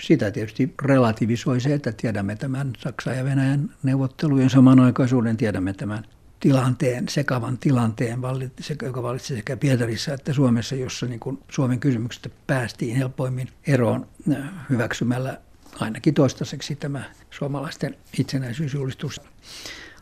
Sitä 0.02 0.32
tietysti 0.32 0.74
relativisoi 0.82 1.60
se, 1.60 1.74
että 1.74 1.92
tiedämme 1.92 2.36
tämän 2.36 2.74
Saksan 2.78 3.18
ja 3.18 3.24
Venäjän 3.24 3.70
neuvottelujen 3.84 4.50
samanaikaisuuden, 4.50 5.38
tiedämme 5.38 5.74
tämän 5.74 6.04
tilanteen, 6.40 7.10
sekavan 7.10 7.58
tilanteen, 7.58 8.20
joka 8.82 9.04
vallitsi 9.04 9.36
sekä 9.36 9.58
Pietarissa 9.58 10.14
että 10.14 10.34
Suomessa, 10.34 10.76
jossa 10.76 11.06
niin 11.06 11.20
kuin 11.20 11.40
Suomen 11.50 11.80
kysymyksestä 11.80 12.30
päästiin 12.48 12.98
helpoimmin 12.98 13.48
eroon 13.68 14.08
hyväksymällä 14.70 15.42
ainakin 15.80 16.14
toistaiseksi 16.14 16.76
tämä 16.76 17.04
suomalaisten 17.32 17.96
itsenäisyysjulistus. 18.20 19.22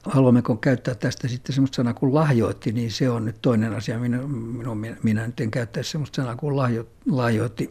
Haluammeko 0.04 0.56
käyttää 0.56 0.96
tästä 0.96 1.28
sitten 1.28 1.56
semmoista 1.56 1.76
sanaa 1.76 1.94
kuin 1.94 2.14
lahjoitti, 2.14 2.72
niin 2.72 2.92
se 2.92 3.10
on 3.10 3.26
nyt 3.26 3.42
toinen 3.42 3.74
asia. 3.74 4.00
Minä, 4.00 4.20
minä, 4.76 4.98
minä 5.04 5.28
nyt 5.28 5.40
en 5.40 5.52
käyttäisi 5.52 5.92
semmoista 5.92 6.16
sanaa 6.16 6.36
kuin 6.36 6.56
lahjo, 6.56 6.88
lahjoitti. 7.12 7.70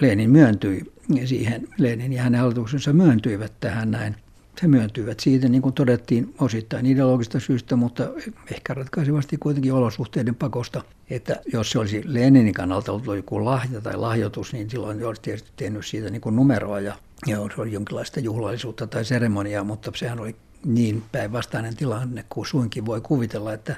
Lenin 0.00 0.30
myöntyi 0.30 0.92
siihen, 1.24 1.68
Lenin 1.78 2.12
ja 2.12 2.22
hänen 2.22 2.40
hallituksensa 2.40 2.92
myöntyivät 2.92 3.52
tähän 3.60 3.90
näin. 3.90 4.16
He 4.62 4.68
myöntyivät 4.68 5.20
siitä, 5.20 5.48
niin 5.48 5.62
kuin 5.62 5.74
todettiin, 5.74 6.34
osittain 6.40 6.86
ideologista 6.86 7.40
syystä, 7.40 7.76
mutta 7.76 8.08
ehkä 8.54 8.74
ratkaisevasti 8.74 9.36
kuitenkin 9.36 9.72
olosuhteiden 9.72 10.34
pakosta, 10.34 10.84
että 11.10 11.40
jos 11.52 11.70
se 11.70 11.78
olisi 11.78 12.02
Leninin 12.04 12.54
kannalta 12.54 12.92
ollut 12.92 13.16
joku 13.16 13.44
lahja 13.44 13.80
tai 13.80 13.96
lahjoitus, 13.96 14.52
niin 14.52 14.70
silloin 14.70 15.06
olisi 15.06 15.22
tietysti 15.22 15.50
tehnyt 15.56 15.86
siitä 15.86 16.10
niin 16.10 16.20
kuin 16.20 16.36
numeroa 16.36 16.80
ja 16.80 16.94
ja 17.26 17.36
se 17.54 17.60
oli 17.60 17.72
jonkinlaista 17.72 18.20
juhlallisuutta 18.20 18.86
tai 18.86 19.04
seremoniaa, 19.04 19.64
mutta 19.64 19.92
sehän 19.94 20.20
oli 20.20 20.36
niin 20.64 21.02
päinvastainen 21.12 21.76
tilanne 21.76 22.24
kuin 22.28 22.46
suinkin 22.46 22.86
voi 22.86 23.00
kuvitella, 23.00 23.52
että 23.52 23.76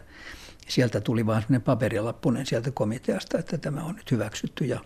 sieltä 0.68 1.00
tuli 1.00 1.27
vain 1.27 1.42
sellainen 1.42 1.62
paperilappunen 1.62 2.46
sieltä 2.46 2.70
komiteasta, 2.70 3.38
että 3.38 3.59
tämä 3.59 3.85
on 3.85 3.94
nyt 3.94 4.11
hyväksytty. 4.11 4.64
Ja 4.64 4.81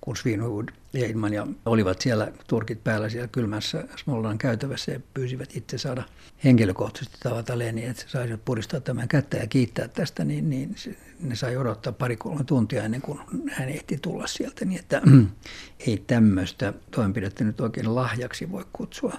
kun 0.00 0.16
Svinhuvud 0.16 0.68
ja 0.92 1.06
Ilman 1.06 1.32
ja 1.32 1.46
olivat 1.66 2.00
siellä 2.00 2.32
turkit 2.46 2.84
päällä 2.84 3.08
siellä 3.08 3.28
kylmässä 3.28 3.84
Smolnan 3.96 4.38
käytävässä 4.38 4.92
ja 4.92 5.00
pyysivät 5.14 5.56
itse 5.56 5.78
saada 5.78 6.02
henkilökohtaisesti 6.44 7.16
tavata 7.22 7.58
Leni, 7.58 7.84
että 7.84 8.04
saisivat 8.06 8.44
puristaa 8.44 8.80
tämän 8.80 9.08
kättä 9.08 9.36
ja 9.36 9.46
kiittää 9.46 9.88
tästä, 9.88 10.24
niin, 10.24 10.50
niin 10.50 10.76
ne 11.20 11.36
sai 11.36 11.56
odottaa 11.56 11.92
pari-kolme 11.92 12.44
tuntia 12.44 12.84
ennen 12.84 13.02
kuin 13.02 13.20
hän 13.50 13.68
ehti 13.68 13.98
tulla 14.02 14.26
sieltä. 14.26 14.64
Niin 14.64 14.80
että 14.80 15.02
ei 15.86 16.04
tämmöistä 16.06 16.72
toimenpidettä 16.90 17.44
nyt 17.44 17.60
oikein 17.60 17.94
lahjaksi 17.94 18.50
voi 18.50 18.64
kutsua. 18.72 19.12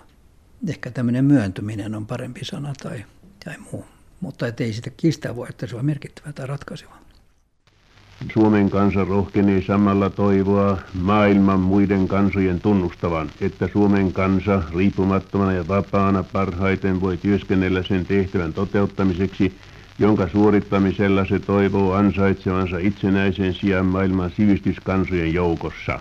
Ehkä 0.68 0.92
tämmöinen 0.92 1.26
myöntyminen 1.26 1.96
on 1.96 2.08
parempi 2.08 2.46
sana 2.46 2.74
tai, 2.84 3.06
tai 3.46 3.58
muu 3.72 3.86
mutta 4.20 4.46
ei 4.60 4.74
sitä 4.74 4.90
kistää 4.98 5.36
voi, 5.36 5.48
että 5.50 5.68
se 5.68 5.76
on 5.76 5.86
merkittävä 5.86 6.34
tai 6.34 6.48
ratkaiseva. 6.48 6.96
Suomen 8.34 8.70
kansa 8.70 9.04
rohkenee 9.04 9.62
samalla 9.62 10.10
toivoa 10.10 10.78
maailman 10.94 11.60
muiden 11.60 12.08
kansojen 12.08 12.62
tunnustavan, 12.62 13.30
että 13.42 13.70
Suomen 13.74 14.14
kansa 14.14 14.64
riippumattomana 14.76 15.54
ja 15.54 15.68
vapaana 15.68 16.24
parhaiten 16.24 17.02
voi 17.02 17.18
työskennellä 17.18 17.84
sen 17.84 18.06
tehtävän 18.06 18.54
toteuttamiseksi, 18.54 19.54
jonka 20.00 20.28
suorittamisella 20.28 21.26
se 21.26 21.40
toivoo 21.40 21.94
ansaitsevansa 21.94 22.78
itsenäisen 22.78 23.54
sijaan 23.54 23.86
maailman 23.86 24.32
sivistyskansojen 24.32 25.34
joukossa. 25.34 26.00